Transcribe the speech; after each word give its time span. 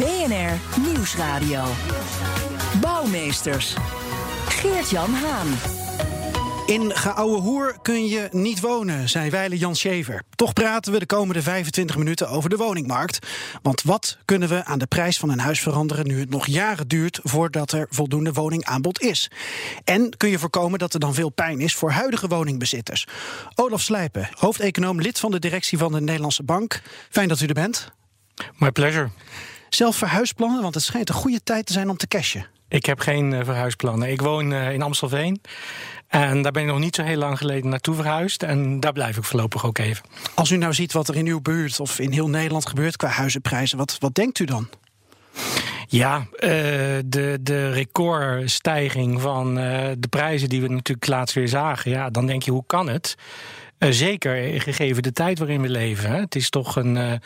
BNR 0.00 0.80
Nieuwsradio. 0.88 1.64
Bouwmeesters. 2.80 3.74
Geert-Jan 4.48 5.14
Haan. 5.14 5.46
In 6.66 6.96
Geouwe 6.96 7.40
Hoer 7.40 7.76
kun 7.82 8.06
je 8.06 8.28
niet 8.32 8.60
wonen, 8.60 9.08
zei 9.08 9.30
Weile 9.30 9.58
Jan 9.58 9.76
Schever. 9.76 10.22
Toch 10.34 10.52
praten 10.52 10.92
we 10.92 10.98
de 10.98 11.06
komende 11.06 11.42
25 11.42 11.96
minuten 11.96 12.28
over 12.28 12.50
de 12.50 12.56
woningmarkt. 12.56 13.26
Want 13.62 13.82
wat 13.82 14.18
kunnen 14.24 14.48
we 14.48 14.64
aan 14.64 14.78
de 14.78 14.86
prijs 14.86 15.18
van 15.18 15.30
een 15.30 15.38
huis 15.38 15.60
veranderen 15.60 16.06
nu 16.06 16.20
het 16.20 16.30
nog 16.30 16.46
jaren 16.46 16.88
duurt 16.88 17.20
voordat 17.22 17.72
er 17.72 17.86
voldoende 17.90 18.32
woningaanbod 18.32 19.00
is? 19.00 19.30
En 19.84 20.16
kun 20.16 20.28
je 20.28 20.38
voorkomen 20.38 20.78
dat 20.78 20.94
er 20.94 21.00
dan 21.00 21.14
veel 21.14 21.30
pijn 21.30 21.60
is 21.60 21.74
voor 21.74 21.90
huidige 21.90 22.28
woningbezitters? 22.28 23.06
Olaf 23.54 23.80
Slijpen, 23.80 24.28
hoofdeconoom, 24.32 25.00
lid 25.00 25.18
van 25.18 25.30
de 25.30 25.38
directie 25.38 25.78
van 25.78 25.92
de 25.92 26.00
Nederlandse 26.00 26.42
Bank. 26.42 26.82
Fijn 27.10 27.28
dat 27.28 27.40
u 27.40 27.46
er 27.46 27.54
bent. 27.54 27.92
My 28.58 28.70
pleasure. 28.70 29.10
Zelf 29.70 29.96
verhuisplannen, 29.96 30.62
want 30.62 30.74
het 30.74 30.82
schijnt 30.82 31.08
een 31.08 31.14
goede 31.14 31.42
tijd 31.42 31.66
te 31.66 31.72
zijn 31.72 31.90
om 31.90 31.96
te 31.96 32.08
cashen. 32.08 32.46
Ik 32.68 32.86
heb 32.86 33.00
geen 33.00 33.32
uh, 33.32 33.40
verhuisplannen. 33.44 34.10
Ik 34.10 34.20
woon 34.20 34.50
uh, 34.50 34.72
in 34.72 34.82
Amstelveen. 34.82 35.40
En 36.08 36.42
daar 36.42 36.52
ben 36.52 36.62
ik 36.62 36.68
nog 36.68 36.78
niet 36.78 36.94
zo 36.94 37.02
heel 37.02 37.18
lang 37.18 37.38
geleden 37.38 37.70
naartoe 37.70 37.94
verhuisd. 37.94 38.42
En 38.42 38.80
daar 38.80 38.92
blijf 38.92 39.16
ik 39.16 39.24
voorlopig 39.24 39.66
ook 39.66 39.78
even. 39.78 40.04
Als 40.34 40.50
u 40.50 40.56
nou 40.56 40.74
ziet 40.74 40.92
wat 40.92 41.08
er 41.08 41.16
in 41.16 41.26
uw 41.26 41.40
buurt 41.40 41.80
of 41.80 41.98
in 41.98 42.12
heel 42.12 42.28
Nederland 42.28 42.66
gebeurt 42.66 42.96
qua 42.96 43.08
huizenprijzen, 43.08 43.78
wat, 43.78 43.96
wat 43.98 44.14
denkt 44.14 44.38
u 44.38 44.44
dan? 44.44 44.68
Ja, 45.86 46.18
uh, 46.18 46.28
de, 47.04 47.38
de 47.40 47.70
recordstijging 47.70 49.20
van 49.20 49.54
de 49.98 50.08
prijzen 50.10 50.48
die 50.48 50.60
we 50.60 50.68
natuurlijk 50.68 51.06
laatst 51.06 51.34
weer 51.34 51.48
zagen. 51.48 51.90
Ja, 51.90 52.10
dan 52.10 52.26
denk 52.26 52.42
je, 52.42 52.50
hoe 52.50 52.64
kan 52.66 52.88
het? 52.88 53.14
zeker 53.78 54.60
gegeven 54.60 55.02
de 55.02 55.12
tijd 55.12 55.38
waarin 55.38 55.62
we 55.62 55.68
leven. 55.68 56.10
Hè? 56.10 56.20
Het 56.20 56.34
is 56.34 56.50
toch 56.50 56.76
een 56.76 57.20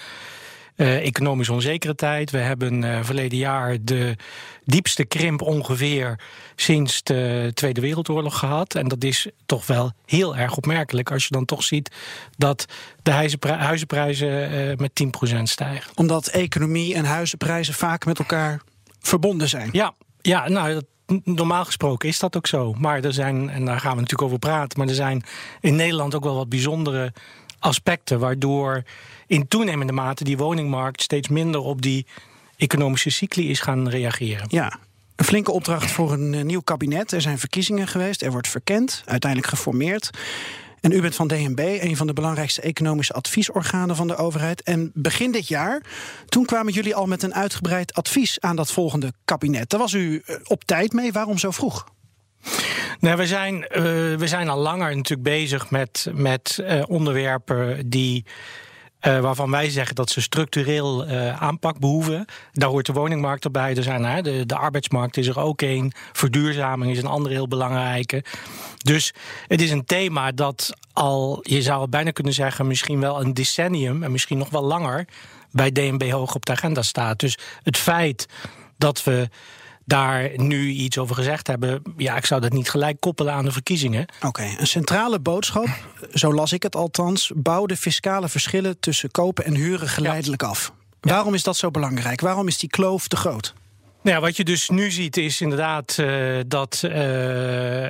uh, 0.77 1.06
economisch 1.06 1.48
onzekere 1.48 1.95
tijd. 1.95 2.30
We 2.30 2.38
hebben 2.38 2.83
uh, 2.83 2.98
verleden 3.02 3.38
jaar 3.38 3.77
de 3.80 4.16
diepste 4.64 5.05
krimp 5.05 5.42
ongeveer 5.42 6.19
sinds 6.56 7.03
de 7.03 7.50
Tweede 7.55 7.81
Wereldoorlog 7.81 8.39
gehad. 8.39 8.75
En 8.75 8.89
dat 8.89 9.05
is 9.05 9.28
toch 9.47 9.66
wel 9.66 9.92
heel 10.06 10.36
erg 10.36 10.56
opmerkelijk 10.56 11.11
als 11.11 11.25
je 11.25 11.31
dan 11.31 11.44
toch 11.44 11.62
ziet 11.62 11.91
dat 12.36 12.66
de 13.03 13.11
huizenprijzen 13.42 14.53
uh, 14.53 14.77
met 14.77 15.05
10% 15.36 15.42
stijgen. 15.42 15.92
Omdat 15.94 16.27
economie 16.27 16.94
en 16.94 17.05
huizenprijzen 17.05 17.75
vaak 17.75 18.05
met 18.05 18.19
elkaar 18.19 18.62
verbonden 19.00 19.48
zijn. 19.48 19.69
Ja, 19.72 19.94
ja 20.20 20.48
nou, 20.48 20.75
dat, 20.75 20.84
normaal 21.25 21.64
gesproken 21.64 22.09
is 22.09 22.19
dat 22.19 22.36
ook 22.36 22.47
zo. 22.47 22.72
Maar 22.78 23.05
er 23.05 23.12
zijn, 23.12 23.50
en 23.50 23.64
daar 23.64 23.81
gaan 23.81 23.94
we 23.94 24.00
natuurlijk 24.00 24.28
over 24.28 24.38
praten, 24.38 24.78
maar 24.78 24.88
er 24.88 24.94
zijn 24.94 25.22
in 25.61 25.77
Nederland 25.77 26.14
ook 26.14 26.25
wel 26.25 26.34
wat 26.34 26.48
bijzondere 26.48 27.12
aspecten 27.65 28.19
waardoor 28.19 28.83
in 29.27 29.48
toenemende 29.48 29.93
mate 29.93 30.25
die 30.25 30.37
woningmarkt 30.37 31.03
steeds 31.03 31.29
minder 31.29 31.61
op 31.61 31.83
die 31.83 32.06
economische 32.56 33.11
cycli 33.11 33.51
is 33.51 33.61
gaan 33.61 33.89
reageren. 33.89 34.47
Ja, 34.48 34.79
een 35.17 35.25
flinke 35.25 35.53
opdracht 35.53 35.91
voor 35.91 36.12
een 36.12 36.34
eh, 36.34 36.43
nieuw 36.43 36.61
kabinet. 36.61 37.12
Er 37.12 37.21
zijn 37.21 37.39
verkiezingen 37.39 37.89
geweest, 37.89 38.23
er 38.23 38.31
wordt 38.31 38.48
verkend, 38.48 39.03
uiteindelijk 39.05 39.51
geformeerd. 39.51 40.11
En 40.81 40.93
u 40.93 41.01
bent 41.01 41.15
van 41.15 41.29
DNB, 41.29 41.79
een 41.81 41.97
van 41.97 42.06
de 42.06 42.12
belangrijkste 42.12 42.61
economische 42.61 43.12
adviesorganen 43.12 43.97
van 43.97 44.06
de 44.06 44.17
overheid. 44.17 44.62
En 44.62 44.91
begin 44.95 45.33
dit 45.33 45.49
jaar, 45.49 45.83
toen 46.27 46.45
kwamen 46.45 46.73
jullie 46.73 46.95
al 46.95 47.06
met 47.06 47.23
een 47.23 47.34
uitgebreid 47.34 47.95
advies 47.95 48.41
aan 48.41 48.56
dat 48.56 48.73
volgende 48.73 49.12
kabinet. 49.25 49.71
Daar 49.71 49.81
was 49.81 49.93
u 49.93 50.23
eh, 50.27 50.37
op 50.45 50.65
tijd 50.65 50.93
mee. 50.93 51.12
Waarom 51.12 51.39
zo 51.39 51.51
vroeg? 51.51 51.87
Nou, 53.00 53.17
we, 53.17 53.27
zijn, 53.27 53.55
uh, 53.55 53.67
we 54.14 54.27
zijn 54.27 54.48
al 54.48 54.59
langer 54.59 54.97
natuurlijk 54.97 55.28
bezig 55.28 55.70
met, 55.70 56.11
met 56.12 56.59
uh, 56.61 56.83
onderwerpen 56.87 57.89
die. 57.91 58.25
Uh, 59.06 59.20
waarvan 59.20 59.50
wij 59.50 59.70
zeggen 59.70 59.95
dat 59.95 60.11
ze 60.11 60.20
structureel 60.20 61.06
aanpak 61.39 61.78
behoeven. 61.78 62.25
Daar 62.53 62.69
hoort 62.69 62.87
de 62.87 62.92
woningmarkt 62.92 63.45
erbij. 63.45 63.77
Er 63.77 63.83
zijn, 63.83 64.22
de, 64.22 64.47
de 64.47 64.56
arbeidsmarkt 64.56 65.17
is 65.17 65.27
er 65.27 65.39
ook 65.39 65.61
een. 65.61 65.92
Verduurzaming 66.12 66.92
is 66.92 66.98
een 66.98 67.06
andere 67.06 67.34
heel 67.34 67.48
belangrijke. 67.48 68.25
Dus 68.82 69.15
het 69.47 69.61
is 69.61 69.71
een 69.71 69.84
thema 69.84 70.32
dat 70.32 70.72
al, 70.93 71.38
je 71.43 71.62
zou 71.62 71.88
bijna 71.88 72.11
kunnen 72.11 72.32
zeggen, 72.32 72.66
misschien 72.66 73.00
wel 73.00 73.21
een 73.21 73.34
decennium 73.34 74.03
en 74.03 74.12
misschien 74.12 74.38
nog 74.38 74.50
wel 74.50 74.65
langer 74.65 75.06
bij 75.50 75.72
DNB 75.72 76.11
hoog 76.11 76.34
op 76.34 76.47
de 76.47 76.53
agenda 76.53 76.82
staat. 76.82 77.19
Dus 77.19 77.38
het 77.62 77.76
feit 77.76 78.28
dat 78.76 79.05
we 79.05 79.28
daar 79.84 80.31
nu 80.37 80.69
iets 80.69 80.99
over 80.99 81.15
gezegd 81.15 81.47
hebben. 81.47 81.83
Ja, 81.97 82.17
ik 82.17 82.27
zou 82.27 82.41
dat 82.41 82.53
niet 82.53 82.71
gelijk 82.71 83.00
koppelen 83.00 83.33
aan 83.33 83.45
de 83.45 83.53
verkiezingen. 83.53 84.06
Oké, 84.21 84.55
een 84.59 84.67
centrale 84.67 85.21
boodschap, 85.21 85.69
zo 86.15 86.34
las 86.34 86.53
ik 86.53 86.62
het 86.62 86.77
althans, 86.77 87.33
bouw 87.34 87.67
de 87.67 87.77
fiscale 87.77 88.28
verschillen 88.28 88.81
tussen 88.81 89.11
kopen 89.11 89.44
en 89.44 89.55
huren 89.55 89.89
geleidelijk 89.89 90.43
ja. 90.43 90.49
af. 90.49 90.73
Waarom 91.00 91.34
is 91.34 91.43
dat 91.43 91.56
zo 91.56 91.71
belangrijk? 91.71 92.21
Waarom 92.21 92.49
is 92.49 92.59
die 92.59 92.71
kloof 92.71 93.09
te 93.09 93.17
groot? 93.17 93.55
Nou 94.03 94.17
ja, 94.17 94.23
wat 94.23 94.37
je 94.37 94.44
dus 94.44 94.69
nu 94.69 94.91
ziet 94.91 95.17
is 95.17 95.41
inderdaad 95.41 95.97
uh, 96.00 96.41
dat 96.47 96.83
uh, 96.84 96.93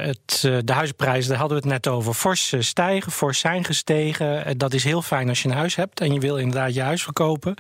het, 0.07 0.43
uh, 0.47 0.59
de 0.65 0.73
huizenprijzen, 0.73 1.31
daar 1.31 1.39
hadden 1.39 1.57
we 1.57 1.69
het 1.69 1.73
net 1.73 1.93
over, 1.93 2.15
fors 2.15 2.55
stijgen, 2.59 3.13
fors 3.13 3.39
zijn 3.39 3.65
gestegen. 3.65 4.59
dat 4.59 4.75
is 4.75 4.85
heel 4.85 5.03
fijn 5.03 5.29
als 5.29 5.43
je 5.43 5.49
een 5.49 5.55
huis 5.55 5.77
hebt 5.77 6.01
en 6.01 6.13
je 6.13 6.21
wil 6.21 6.37
inderdaad 6.37 6.75
je 6.75 6.83
huis 6.83 7.03
verkopen. 7.03 7.55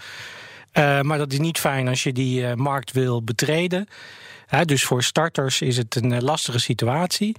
Maar 0.74 1.18
dat 1.18 1.32
is 1.32 1.38
niet 1.38 1.58
fijn 1.58 1.88
als 1.88 2.02
je 2.02 2.12
die 2.12 2.56
markt 2.56 2.92
wil 2.92 3.22
betreden. 3.22 3.88
dus 4.64 4.84
voor 4.84 5.02
starters 5.02 5.60
is 5.60 5.76
het 5.76 5.96
een 5.96 6.22
lastige 6.22 6.58
situatie. 6.58 7.34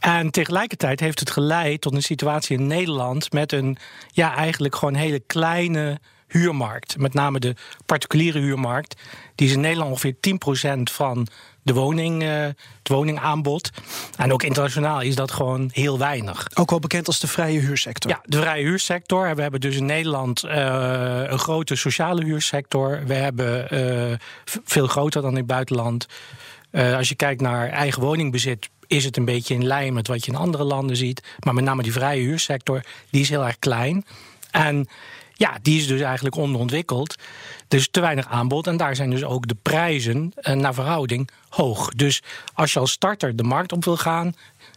En 0.00 0.30
tegelijkertijd 0.30 1.00
heeft 1.00 1.20
het 1.20 1.30
geleid 1.30 1.80
tot 1.80 1.94
een 1.94 2.02
situatie 2.02 2.58
in 2.58 2.66
Nederland 2.66 3.32
met 3.32 3.52
een, 3.52 3.76
ja, 4.08 4.34
eigenlijk 4.34 4.76
gewoon 4.76 4.94
hele 4.94 5.20
kleine 5.26 6.00
huurmarkt. 6.26 6.98
Met 6.98 7.14
name 7.14 7.38
de 7.38 7.54
particuliere 7.86 8.38
huurmarkt. 8.38 9.00
Die 9.34 9.46
is 9.46 9.52
in 9.52 9.60
Nederland 9.60 9.90
ongeveer 9.90 10.14
10% 10.78 10.82
van 10.82 11.26
de 11.68 11.74
woning, 11.74 12.22
uh, 12.22 12.30
het 12.30 12.88
woningaanbod. 12.88 13.70
En 14.16 14.32
ook 14.32 14.42
internationaal 14.42 15.00
is 15.00 15.14
dat 15.14 15.30
gewoon 15.30 15.70
heel 15.72 15.98
weinig. 15.98 16.46
Ook 16.54 16.70
wel 16.70 16.78
bekend 16.78 17.06
als 17.06 17.20
de 17.20 17.26
vrije 17.26 17.60
huursector. 17.60 18.10
Ja, 18.10 18.20
de 18.24 18.40
vrije 18.40 18.64
huursector. 18.64 19.34
We 19.34 19.42
hebben 19.42 19.60
dus 19.60 19.76
in 19.76 19.84
Nederland 19.84 20.44
uh, 20.44 20.50
een 21.26 21.38
grote 21.38 21.76
sociale 21.76 22.24
huursector. 22.24 23.02
We 23.06 23.14
hebben 23.14 23.74
uh, 24.10 24.16
veel 24.44 24.86
groter 24.86 25.22
dan 25.22 25.30
in 25.30 25.36
het 25.36 25.46
buitenland. 25.46 26.06
als 26.72 27.08
je 27.08 27.14
kijkt 27.14 27.40
naar 27.40 27.68
eigen 27.68 28.02
woningbezit, 28.02 28.68
is 28.86 29.04
het 29.04 29.16
een 29.16 29.24
beetje 29.24 29.54
in 29.54 29.66
lijn 29.66 29.92
met 29.94 30.06
wat 30.06 30.24
je 30.24 30.32
in 30.32 30.38
andere 30.38 30.64
landen 30.64 30.96
ziet. 30.96 31.22
Maar 31.44 31.54
met 31.54 31.64
name 31.64 31.82
die 31.82 31.92
vrije 31.92 32.22
huursector, 32.22 32.82
die 33.10 33.20
is 33.20 33.28
heel 33.28 33.46
erg 33.46 33.58
klein. 33.58 34.04
En 34.50 34.88
ja, 35.38 35.58
die 35.62 35.78
is 35.78 35.86
dus 35.86 36.00
eigenlijk 36.00 36.36
onderontwikkeld. 36.36 37.14
Dus 37.68 37.88
te 37.90 38.00
weinig 38.00 38.26
aanbod. 38.28 38.66
En 38.66 38.76
daar 38.76 38.96
zijn 38.96 39.10
dus 39.10 39.24
ook 39.24 39.46
de 39.46 39.56
prijzen 39.62 40.32
uh, 40.42 40.54
naar 40.54 40.74
verhouding 40.74 41.30
hoog. 41.48 41.88
Dus 41.88 42.22
als 42.54 42.72
je 42.72 42.78
als 42.78 42.90
starter 42.90 43.36
de 43.36 43.42
markt 43.42 43.72
op 43.72 43.84
wil 43.84 43.96
gaan, 43.96 44.26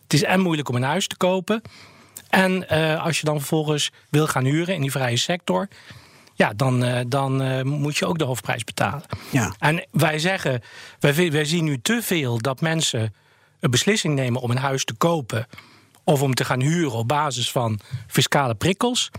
het 0.03 0.13
is 0.13 0.23
en 0.23 0.39
moeilijk 0.39 0.69
om 0.69 0.75
een 0.75 0.83
huis 0.83 1.07
te 1.07 1.17
kopen. 1.17 1.61
En 2.29 2.65
uh, 2.71 3.03
als 3.05 3.19
je 3.19 3.25
dan 3.25 3.37
vervolgens 3.37 3.91
wil 4.09 4.27
gaan 4.27 4.45
huren 4.45 4.75
in 4.75 4.81
die 4.81 4.91
vrije 4.91 5.17
sector. 5.17 5.67
Ja, 6.33 6.53
dan, 6.55 6.83
uh, 6.83 6.99
dan 7.07 7.67
moet 7.67 7.97
je 7.97 8.05
ook 8.05 8.17
de 8.17 8.23
hoofdprijs 8.23 8.63
betalen. 8.63 9.03
Ja. 9.29 9.53
En 9.59 9.87
wij 9.91 10.19
zeggen, 10.19 10.61
wij, 10.99 11.31
wij 11.31 11.45
zien 11.45 11.63
nu 11.63 11.79
te 11.81 11.99
veel 12.01 12.37
dat 12.37 12.61
mensen 12.61 13.13
een 13.59 13.71
beslissing 13.71 14.15
nemen 14.15 14.41
om 14.41 14.51
een 14.51 14.57
huis 14.57 14.85
te 14.85 14.93
kopen. 14.93 15.47
of 16.03 16.21
om 16.21 16.33
te 16.33 16.45
gaan 16.45 16.61
huren 16.61 16.91
op 16.91 17.07
basis 17.07 17.51
van 17.51 17.79
fiscale 18.07 18.55
prikkels. 18.55 19.11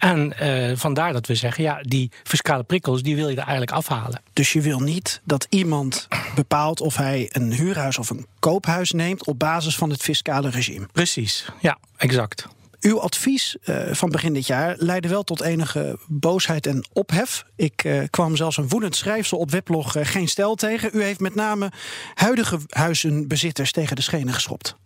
En 0.00 0.32
uh, 0.42 0.76
vandaar 0.76 1.12
dat 1.12 1.26
we 1.26 1.34
zeggen, 1.34 1.64
ja, 1.64 1.78
die 1.82 2.10
fiscale 2.22 2.62
prikkels, 2.62 3.02
die 3.02 3.16
wil 3.16 3.28
je 3.28 3.36
er 3.36 3.42
eigenlijk 3.42 3.70
afhalen. 3.70 4.22
Dus 4.32 4.52
je 4.52 4.60
wil 4.60 4.80
niet 4.80 5.20
dat 5.24 5.46
iemand 5.50 6.08
bepaalt 6.34 6.80
of 6.80 6.96
hij 6.96 7.28
een 7.32 7.52
huurhuis 7.52 7.98
of 7.98 8.10
een 8.10 8.26
koophuis 8.38 8.92
neemt 8.92 9.26
op 9.26 9.38
basis 9.38 9.76
van 9.76 9.90
het 9.90 10.02
fiscale 10.02 10.50
regime. 10.50 10.86
Precies, 10.92 11.44
ja, 11.60 11.78
exact. 11.96 12.46
Uw 12.80 13.00
advies 13.00 13.56
uh, 13.64 13.76
van 13.90 14.10
begin 14.10 14.32
dit 14.32 14.46
jaar 14.46 14.74
leidde 14.78 15.08
wel 15.08 15.22
tot 15.22 15.40
enige 15.40 15.98
boosheid 16.06 16.66
en 16.66 16.88
ophef. 16.92 17.44
Ik 17.56 17.84
uh, 17.84 18.02
kwam 18.10 18.36
zelfs 18.36 18.56
een 18.56 18.68
woedend 18.68 18.96
schrijfsel 18.96 19.38
op 19.38 19.50
weblog 19.50 19.96
Geen 20.00 20.28
Stel 20.28 20.54
tegen. 20.54 20.90
U 20.92 21.02
heeft 21.02 21.20
met 21.20 21.34
name 21.34 21.70
huidige 22.14 22.58
huizenbezitters 22.68 23.72
tegen 23.72 23.96
de 23.96 24.02
schenen 24.02 24.34
geschopt. 24.34 24.76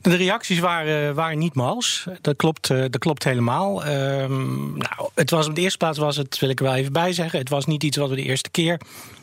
De 0.00 0.16
reacties 0.16 0.58
waren, 0.58 1.14
waren 1.14 1.38
niet 1.38 1.54
mals. 1.54 2.06
Dat 2.20 2.36
klopt, 2.36 2.68
dat 2.68 2.98
klopt 2.98 3.24
helemaal. 3.24 3.86
Um, 3.86 4.76
nou, 4.76 5.08
het 5.14 5.30
was, 5.30 5.46
op 5.46 5.54
de 5.54 5.60
eerste 5.60 5.78
plaats 5.78 5.98
was 5.98 6.16
het, 6.16 6.38
wil 6.38 6.48
ik 6.48 6.58
er 6.58 6.64
wel 6.64 6.74
even 6.74 6.92
bij 6.92 7.12
zeggen, 7.12 7.38
het 7.38 7.48
was 7.48 7.66
niet 7.66 7.82
iets 7.82 7.96
wat 7.96 8.08
we 8.08 8.16
de 8.16 8.22
eerste 8.22 8.50
keer 8.50 8.80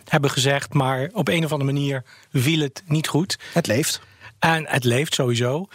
hebben 0.07 0.30
gezegd, 0.30 0.74
maar 0.74 1.09
op 1.13 1.27
een 1.27 1.45
of 1.45 1.51
andere 1.51 1.71
manier 1.71 2.03
viel 2.33 2.59
het 2.59 2.83
niet 2.86 3.07
goed. 3.07 3.38
Het 3.53 3.68
leeft. 3.68 4.01
En 4.39 4.68
het 4.68 4.83
leeft 4.83 5.13
sowieso. 5.13 5.68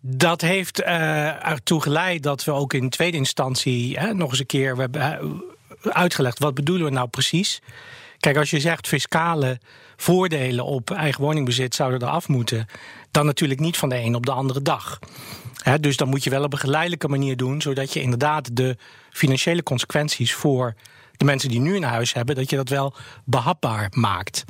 Dat 0.00 0.40
heeft 0.40 0.80
uh, 0.80 1.46
ertoe 1.46 1.82
geleid 1.82 2.22
dat 2.22 2.44
we 2.44 2.52
ook 2.52 2.72
in 2.72 2.88
tweede 2.88 3.16
instantie 3.16 3.98
hè, 3.98 4.14
nog 4.14 4.30
eens 4.30 4.38
een 4.38 4.46
keer 4.46 4.74
we 4.74 4.80
hebben 4.80 5.42
uitgelegd 5.82 6.38
wat 6.38 6.54
bedoelen 6.54 6.86
we 6.86 6.92
nou 6.92 7.08
precies. 7.08 7.60
Kijk, 8.18 8.36
als 8.36 8.50
je 8.50 8.60
zegt 8.60 8.88
fiscale 8.88 9.60
voordelen 10.00 10.64
op 10.64 10.90
eigen 10.90 11.22
woningbezit 11.22 11.74
zouden 11.74 12.00
er 12.00 12.08
af 12.08 12.28
moeten, 12.28 12.66
dan 13.10 13.26
natuurlijk 13.26 13.60
niet 13.60 13.76
van 13.76 13.88
de 13.88 13.96
een 13.96 14.14
op 14.14 14.26
de 14.26 14.32
andere 14.32 14.62
dag. 14.62 14.98
Dus 15.80 15.96
dan 15.96 16.08
moet 16.08 16.24
je 16.24 16.30
wel 16.30 16.42
op 16.42 16.52
een 16.52 16.58
geleidelijke 16.58 17.08
manier 17.08 17.36
doen, 17.36 17.62
zodat 17.62 17.92
je 17.92 18.00
inderdaad 18.00 18.56
de 18.56 18.76
financiële 19.10 19.62
consequenties 19.62 20.34
voor 20.34 20.74
de 21.16 21.24
mensen 21.24 21.48
die 21.48 21.60
nu 21.60 21.76
een 21.76 21.82
huis 21.82 22.12
hebben, 22.12 22.34
dat 22.34 22.50
je 22.50 22.56
dat 22.56 22.68
wel 22.68 22.94
behapbaar 23.24 23.88
maakt. 23.90 24.44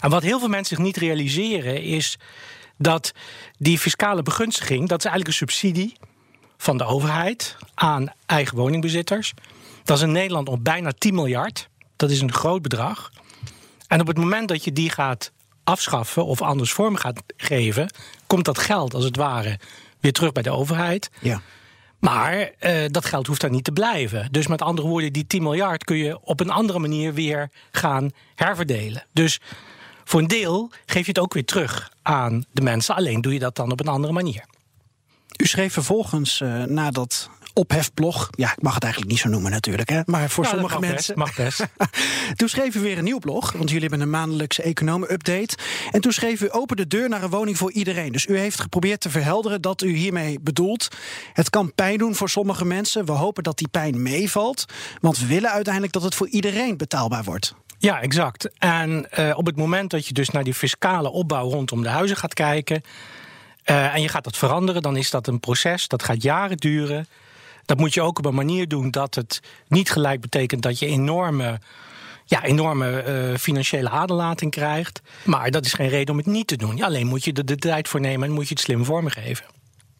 En 0.00 0.10
wat 0.10 0.22
heel 0.22 0.38
veel 0.38 0.48
mensen 0.48 0.76
zich 0.76 0.84
niet 0.84 0.96
realiseren 0.96 1.82
is 1.82 2.18
dat 2.78 3.12
die 3.58 3.78
fiscale 3.78 4.22
begunstiging, 4.22 4.88
dat 4.88 4.98
is 4.98 5.04
eigenlijk 5.04 5.26
een 5.26 5.48
subsidie 5.48 5.96
van 6.56 6.76
de 6.76 6.84
overheid 6.84 7.56
aan 7.74 8.12
eigen 8.26 8.56
woningbezitters. 8.56 9.34
Dat 9.84 9.96
is 9.96 10.02
in 10.02 10.12
Nederland 10.12 10.48
op 10.48 10.64
bijna 10.64 10.92
10 10.98 11.14
miljard. 11.14 11.68
Dat 11.96 12.10
is 12.10 12.20
een 12.20 12.32
groot 12.32 12.62
bedrag. 12.62 13.10
En 13.90 14.00
op 14.00 14.06
het 14.06 14.16
moment 14.16 14.48
dat 14.48 14.64
je 14.64 14.72
die 14.72 14.90
gaat 14.90 15.32
afschaffen 15.64 16.26
of 16.26 16.42
anders 16.42 16.72
vorm 16.72 16.96
gaat 16.96 17.22
geven, 17.36 17.90
komt 18.26 18.44
dat 18.44 18.58
geld 18.58 18.94
als 18.94 19.04
het 19.04 19.16
ware 19.16 19.58
weer 20.00 20.12
terug 20.12 20.32
bij 20.32 20.42
de 20.42 20.50
overheid. 20.50 21.10
Ja. 21.20 21.40
Maar 21.98 22.50
uh, 22.60 22.84
dat 22.86 23.04
geld 23.04 23.26
hoeft 23.26 23.40
daar 23.40 23.50
niet 23.50 23.64
te 23.64 23.72
blijven. 23.72 24.28
Dus 24.30 24.46
met 24.46 24.62
andere 24.62 24.88
woorden, 24.88 25.12
die 25.12 25.26
10 25.26 25.42
miljard 25.42 25.84
kun 25.84 25.96
je 25.96 26.20
op 26.20 26.40
een 26.40 26.50
andere 26.50 26.78
manier 26.78 27.14
weer 27.14 27.50
gaan 27.70 28.10
herverdelen. 28.34 29.04
Dus 29.12 29.40
voor 30.04 30.20
een 30.20 30.28
deel 30.28 30.70
geef 30.86 31.02
je 31.02 31.12
het 31.12 31.18
ook 31.18 31.34
weer 31.34 31.44
terug 31.44 31.92
aan 32.02 32.44
de 32.52 32.62
mensen. 32.62 32.94
Alleen 32.94 33.20
doe 33.20 33.32
je 33.32 33.38
dat 33.38 33.56
dan 33.56 33.72
op 33.72 33.80
een 33.80 33.88
andere 33.88 34.12
manier. 34.12 34.44
U 35.36 35.46
schreef 35.46 35.72
vervolgens 35.72 36.40
uh, 36.40 36.64
nadat 36.64 37.30
ophefblog. 37.54 38.30
Ja, 38.30 38.52
ik 38.52 38.62
mag 38.62 38.74
het 38.74 38.82
eigenlijk 38.82 39.12
niet 39.12 39.22
zo 39.22 39.28
noemen 39.28 39.50
natuurlijk. 39.50 39.88
Hè? 39.88 40.00
Maar 40.04 40.30
voor 40.30 40.46
sommige 40.46 40.78
mag 40.78 40.80
mensen. 40.80 41.14
Best, 41.14 41.36
mag 41.36 41.36
best. 41.36 41.66
toen 42.38 42.48
schreef 42.48 42.74
u 42.74 42.80
weer 42.80 42.98
een 42.98 43.04
nieuw 43.04 43.18
blog. 43.18 43.52
Want 43.52 43.70
jullie 43.70 43.88
hebben 43.88 44.00
een 44.00 44.10
maandelijkse 44.10 44.62
economen-update. 44.62 45.56
En 45.90 46.00
toen 46.00 46.12
schreef 46.12 46.40
u 46.40 46.52
open 46.52 46.76
de 46.76 46.86
deur 46.86 47.08
naar 47.08 47.22
een 47.22 47.30
woning 47.30 47.56
voor 47.56 47.72
iedereen. 47.72 48.12
Dus 48.12 48.26
u 48.26 48.38
heeft 48.38 48.60
geprobeerd 48.60 49.00
te 49.00 49.10
verhelderen 49.10 49.60
dat 49.60 49.82
u 49.82 49.92
hiermee 49.92 50.40
bedoelt. 50.40 50.88
Het 51.32 51.50
kan 51.50 51.74
pijn 51.74 51.98
doen 51.98 52.14
voor 52.14 52.28
sommige 52.28 52.64
mensen. 52.64 53.04
We 53.04 53.12
hopen 53.12 53.42
dat 53.42 53.58
die 53.58 53.68
pijn 53.68 54.02
meevalt. 54.02 54.64
Want 55.00 55.18
we 55.18 55.26
willen 55.26 55.50
uiteindelijk 55.50 55.92
dat 55.92 56.02
het 56.02 56.14
voor 56.14 56.28
iedereen 56.28 56.76
betaalbaar 56.76 57.24
wordt. 57.24 57.54
Ja, 57.78 58.00
exact. 58.00 58.58
En 58.58 59.06
uh, 59.18 59.32
op 59.36 59.46
het 59.46 59.56
moment 59.56 59.90
dat 59.90 60.06
je 60.06 60.14
dus 60.14 60.30
naar 60.30 60.44
die 60.44 60.54
fiscale 60.54 61.10
opbouw 61.10 61.50
rondom 61.50 61.82
de 61.82 61.88
huizen 61.88 62.16
gaat 62.16 62.34
kijken. 62.34 62.82
Uh, 63.64 63.94
en 63.94 64.02
je 64.02 64.08
gaat 64.08 64.24
dat 64.24 64.36
veranderen, 64.36 64.82
dan 64.82 64.96
is 64.96 65.10
dat 65.10 65.26
een 65.26 65.40
proces. 65.40 65.88
Dat 65.88 66.02
gaat 66.02 66.22
jaren 66.22 66.56
duren. 66.56 67.06
Dat 67.64 67.78
moet 67.78 67.94
je 67.94 68.02
ook 68.02 68.18
op 68.18 68.24
een 68.24 68.34
manier 68.34 68.68
doen 68.68 68.90
dat 68.90 69.14
het 69.14 69.40
niet 69.68 69.90
gelijk 69.90 70.20
betekent 70.20 70.62
dat 70.62 70.78
je 70.78 70.86
enorme, 70.86 71.60
ja, 72.24 72.44
enorme 72.44 73.04
uh, 73.06 73.36
financiële 73.36 73.88
aderlating 73.88 74.50
krijgt. 74.50 75.00
Maar 75.24 75.50
dat 75.50 75.64
is 75.64 75.72
geen 75.72 75.88
reden 75.88 76.10
om 76.10 76.16
het 76.16 76.26
niet 76.26 76.46
te 76.46 76.56
doen. 76.56 76.76
Ja, 76.76 76.86
alleen 76.86 77.06
moet 77.06 77.24
je 77.24 77.32
er 77.32 77.44
de 77.44 77.56
tijd 77.56 77.88
voor 77.88 78.00
nemen 78.00 78.28
en 78.28 78.34
moet 78.34 78.48
je 78.48 78.54
het 78.54 78.62
slim 78.62 78.84
vormgeven. 78.84 79.44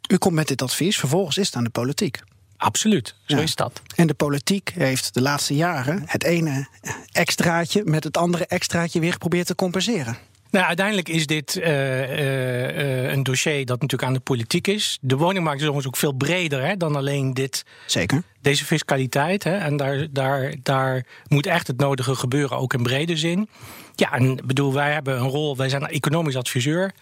U 0.09 0.17
komt 0.17 0.35
met 0.35 0.49
dit 0.49 0.63
advies, 0.63 0.99
vervolgens 0.99 1.39
is 1.39 1.47
het 1.47 1.57
aan 1.57 1.65
de 1.65 1.71
politiek. 1.71 2.21
Absoluut, 2.57 3.15
zo 3.27 3.37
ja. 3.37 3.43
is 3.43 3.55
dat. 3.55 3.83
En 3.95 4.07
de 4.07 4.15
politiek 4.15 4.73
heeft 4.75 5.15
de 5.15 5.21
laatste 5.21 5.55
jaren 5.55 6.03
het 6.07 6.25
ene 6.25 6.69
extraatje 7.13 7.83
met 7.85 8.05
het 8.05 8.17
andere 8.17 8.47
extraatje 8.47 9.01
weer 9.01 9.13
geprobeerd 9.13 9.47
te 9.47 9.55
compenseren. 9.55 10.19
Nou, 10.51 10.67
uiteindelijk 10.67 11.09
is 11.09 11.27
dit 11.27 11.57
uh, 11.57 11.67
uh, 11.67 13.11
een 13.11 13.23
dossier 13.23 13.67
dat 13.67 13.81
natuurlijk 13.81 14.09
aan 14.11 14.17
de 14.17 14.21
politiek 14.21 14.67
is. 14.67 14.99
De 15.01 15.17
woningmarkt 15.17 15.61
is 15.61 15.67
overigens 15.67 15.95
ook 15.95 16.01
veel 16.01 16.13
breder 16.13 16.63
hè, 16.63 16.77
dan 16.77 16.97
alleen 16.97 17.35
dit. 17.35 17.65
Zeker. 17.87 18.23
Deze 18.41 18.65
fiscaliteit. 18.65 19.45
Hè, 19.45 19.57
en 19.57 19.77
daar, 19.77 20.07
daar, 20.11 20.55
daar 20.63 21.07
moet 21.29 21.47
echt 21.47 21.67
het 21.67 21.77
nodige 21.77 22.15
gebeuren, 22.15 22.59
ook 22.59 22.75
in 22.75 22.83
brede 22.83 23.17
zin. 23.17 23.49
Ja, 23.95 24.13
en 24.13 24.39
bedoel, 24.45 24.73
wij 24.73 24.93
hebben 24.93 25.17
een 25.17 25.29
rol. 25.29 25.57
Wij 25.57 25.69
zijn 25.69 25.87
economisch 25.87 26.37
adviseur 26.37 26.93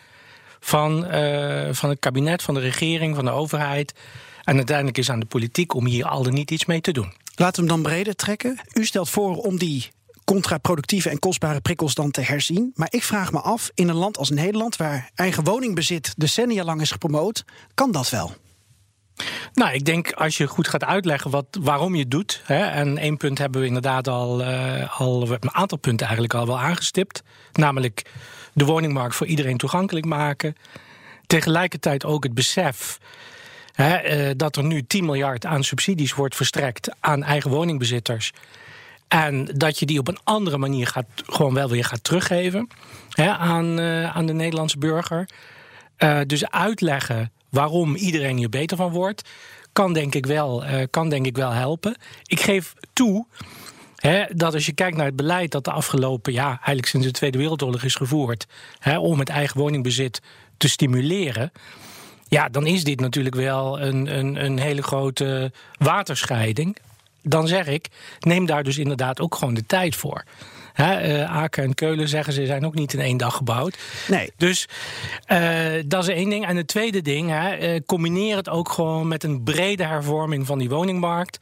van, 0.60 1.14
uh, 1.14 1.68
van 1.70 1.88
het 1.88 1.98
kabinet, 1.98 2.42
van 2.42 2.54
de 2.54 2.60
regering, 2.60 3.14
van 3.14 3.24
de 3.24 3.30
overheid. 3.30 3.94
En 4.44 4.56
uiteindelijk 4.56 4.98
is 4.98 5.10
aan 5.10 5.20
de 5.20 5.26
politiek 5.26 5.74
om 5.74 5.86
hier 5.86 6.04
al 6.04 6.22
dan 6.22 6.34
niet 6.34 6.50
iets 6.50 6.64
mee 6.64 6.80
te 6.80 6.92
doen. 6.92 7.12
Laten 7.34 7.64
we 7.64 7.70
hem 7.72 7.82
dan 7.82 7.92
breder 7.92 8.14
trekken. 8.14 8.60
U 8.72 8.84
stelt 8.84 9.10
voor 9.10 9.36
om 9.36 9.58
die 9.58 9.90
contraproductieve 10.28 11.10
en 11.10 11.18
kostbare 11.18 11.60
prikkels 11.60 11.94
dan 11.94 12.10
te 12.10 12.20
herzien. 12.20 12.72
Maar 12.74 12.88
ik 12.90 13.02
vraag 13.02 13.32
me 13.32 13.40
af, 13.40 13.70
in 13.74 13.88
een 13.88 13.96
land 13.96 14.18
als 14.18 14.30
Nederland, 14.30 14.76
waar 14.76 15.10
eigen 15.14 15.44
woningbezit 15.44 16.14
decennia 16.16 16.64
lang 16.64 16.80
is 16.80 16.90
gepromoot, 16.90 17.44
kan 17.74 17.92
dat 17.92 18.10
wel? 18.10 18.34
Nou, 19.52 19.72
ik 19.72 19.84
denk 19.84 20.12
als 20.12 20.36
je 20.36 20.46
goed 20.46 20.68
gaat 20.68 20.84
uitleggen 20.84 21.30
wat, 21.30 21.46
waarom 21.60 21.94
je 21.94 22.00
het 22.00 22.10
doet. 22.10 22.42
Hè, 22.44 22.64
en 22.66 22.98
één 22.98 23.16
punt 23.16 23.38
hebben 23.38 23.60
we 23.60 23.66
inderdaad 23.66 24.08
al, 24.08 24.40
uh, 24.40 25.00
al 25.00 25.30
een 25.30 25.54
aantal 25.54 25.78
punten 25.78 26.06
eigenlijk 26.06 26.34
al 26.34 26.46
wel 26.46 26.60
aangestipt. 26.60 27.22
Namelijk 27.52 28.10
de 28.52 28.64
woningmarkt 28.64 29.14
voor 29.14 29.26
iedereen 29.26 29.56
toegankelijk 29.56 30.06
maken. 30.06 30.56
Tegelijkertijd 31.26 32.04
ook 32.04 32.22
het 32.22 32.34
besef 32.34 32.98
hè, 33.72 34.28
uh, 34.28 34.30
dat 34.36 34.56
er 34.56 34.64
nu 34.64 34.82
10 34.82 35.04
miljard 35.04 35.46
aan 35.46 35.64
subsidies 35.64 36.14
wordt 36.14 36.36
verstrekt 36.36 36.90
aan 37.00 37.22
eigen 37.22 37.50
woningbezitters. 37.50 38.32
En 39.08 39.44
dat 39.44 39.78
je 39.78 39.86
die 39.86 39.98
op 39.98 40.08
een 40.08 40.18
andere 40.24 40.58
manier 40.58 40.86
gaat, 40.86 41.06
gewoon 41.26 41.54
wel 41.54 41.68
weer 41.68 41.84
gaat 41.84 42.04
teruggeven 42.04 42.68
hè, 43.10 43.30
aan, 43.30 43.80
uh, 43.80 44.16
aan 44.16 44.26
de 44.26 44.32
Nederlandse 44.32 44.78
burger. 44.78 45.28
Uh, 45.98 46.20
dus 46.26 46.50
uitleggen 46.50 47.32
waarom 47.48 47.94
iedereen 47.94 48.36
hier 48.36 48.48
beter 48.48 48.76
van 48.76 48.90
wordt, 48.90 49.28
kan 49.72 49.92
denk 49.92 50.14
ik 50.14 50.26
wel, 50.26 50.64
uh, 50.64 50.82
kan 50.90 51.08
denk 51.08 51.26
ik 51.26 51.36
wel 51.36 51.50
helpen. 51.50 51.96
Ik 52.24 52.40
geef 52.40 52.74
toe 52.92 53.26
hè, 53.96 54.24
dat 54.34 54.54
als 54.54 54.66
je 54.66 54.72
kijkt 54.72 54.96
naar 54.96 55.06
het 55.06 55.16
beleid 55.16 55.50
dat 55.50 55.64
de 55.64 55.70
afgelopen, 55.70 56.32
ja, 56.32 56.46
eigenlijk 56.46 56.86
sinds 56.86 57.06
de 57.06 57.12
Tweede 57.12 57.38
Wereldoorlog 57.38 57.82
is 57.82 57.94
gevoerd, 57.94 58.46
hè, 58.78 58.98
om 58.98 59.18
het 59.18 59.28
eigen 59.28 59.60
woningbezit 59.60 60.20
te 60.56 60.68
stimuleren. 60.68 61.52
Ja, 62.28 62.48
dan 62.48 62.66
is 62.66 62.84
dit 62.84 63.00
natuurlijk 63.00 63.34
wel 63.34 63.80
een, 63.80 64.18
een, 64.18 64.44
een 64.44 64.58
hele 64.58 64.82
grote 64.82 65.52
waterscheiding 65.78 66.76
dan 67.22 67.48
zeg 67.48 67.66
ik, 67.66 67.88
neem 68.20 68.46
daar 68.46 68.62
dus 68.62 68.78
inderdaad 68.78 69.20
ook 69.20 69.34
gewoon 69.34 69.54
de 69.54 69.66
tijd 69.66 69.96
voor. 69.96 70.24
He, 70.72 71.20
uh, 71.20 71.36
Aken 71.36 71.64
en 71.64 71.74
Keulen 71.74 72.08
zeggen 72.08 72.32
ze 72.32 72.46
zijn 72.46 72.66
ook 72.66 72.74
niet 72.74 72.92
in 72.92 73.00
één 73.00 73.16
dag 73.16 73.36
gebouwd. 73.36 73.78
Nee. 74.08 74.32
Dus 74.36 74.68
uh, 75.32 75.66
dat 75.86 76.02
is 76.02 76.14
één 76.14 76.30
ding. 76.30 76.46
En 76.46 76.56
het 76.56 76.66
tweede 76.66 77.02
ding, 77.02 77.30
he, 77.30 77.74
uh, 77.74 77.80
combineer 77.86 78.36
het 78.36 78.48
ook 78.48 78.68
gewoon 78.68 79.08
met 79.08 79.24
een 79.24 79.42
brede 79.42 79.84
hervorming 79.84 80.46
van 80.46 80.58
die 80.58 80.68
woningmarkt. 80.68 81.38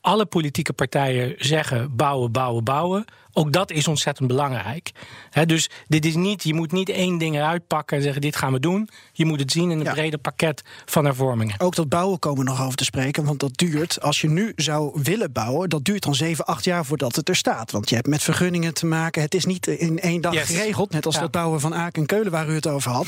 Alle 0.00 0.26
politieke 0.26 0.72
partijen 0.72 1.34
zeggen 1.38 1.96
bouwen, 1.96 2.32
bouwen, 2.32 2.64
bouwen. 2.64 3.04
Ook 3.32 3.52
dat 3.52 3.70
is 3.70 3.88
ontzettend 3.88 4.28
belangrijk. 4.28 4.90
He, 5.30 5.46
dus 5.46 5.70
dit 5.86 6.04
is 6.04 6.14
niet, 6.14 6.42
je 6.42 6.54
moet 6.54 6.72
niet 6.72 6.88
één 6.88 7.18
ding 7.18 7.36
eruit 7.36 7.66
pakken 7.66 7.96
en 7.96 8.02
zeggen: 8.02 8.20
dit 8.20 8.36
gaan 8.36 8.52
we 8.52 8.60
doen. 8.60 8.88
Je 9.12 9.24
moet 9.24 9.40
het 9.40 9.52
zien 9.52 9.70
in 9.70 9.78
een 9.78 9.84
ja. 9.84 9.92
breder 9.92 10.18
pakket 10.18 10.62
van 10.84 11.04
hervormingen. 11.04 11.60
Ook 11.60 11.74
dat 11.74 11.88
bouwen 11.88 12.18
komen 12.18 12.44
we 12.44 12.50
nog 12.50 12.62
over 12.62 12.76
te 12.76 12.84
spreken. 12.84 13.24
Want 13.24 13.40
dat 13.40 13.56
duurt, 13.56 14.00
als 14.00 14.20
je 14.20 14.28
nu 14.28 14.52
zou 14.56 15.00
willen 15.02 15.32
bouwen, 15.32 15.68
dat 15.68 15.84
duurt 15.84 16.02
dan 16.02 16.14
7, 16.14 16.44
8 16.44 16.64
jaar 16.64 16.84
voordat 16.84 17.16
het 17.16 17.28
er 17.28 17.36
staat. 17.36 17.70
Want 17.70 17.88
je 17.88 17.94
hebt 17.94 18.06
met 18.06 18.22
vergunningen 18.22 18.74
te 18.74 18.86
maken. 18.86 19.22
Het 19.22 19.34
is 19.34 19.44
niet 19.44 19.66
in 19.66 20.00
één 20.00 20.20
dag 20.20 20.34
yes. 20.34 20.46
geregeld. 20.46 20.90
Net 20.90 21.06
als 21.06 21.14
ja. 21.14 21.20
dat 21.20 21.30
bouwen 21.30 21.60
van 21.60 21.74
Aken 21.74 22.00
en 22.00 22.06
Keulen 22.06 22.32
waar 22.32 22.48
u 22.48 22.54
het 22.54 22.66
over 22.66 22.90
had. 22.90 23.06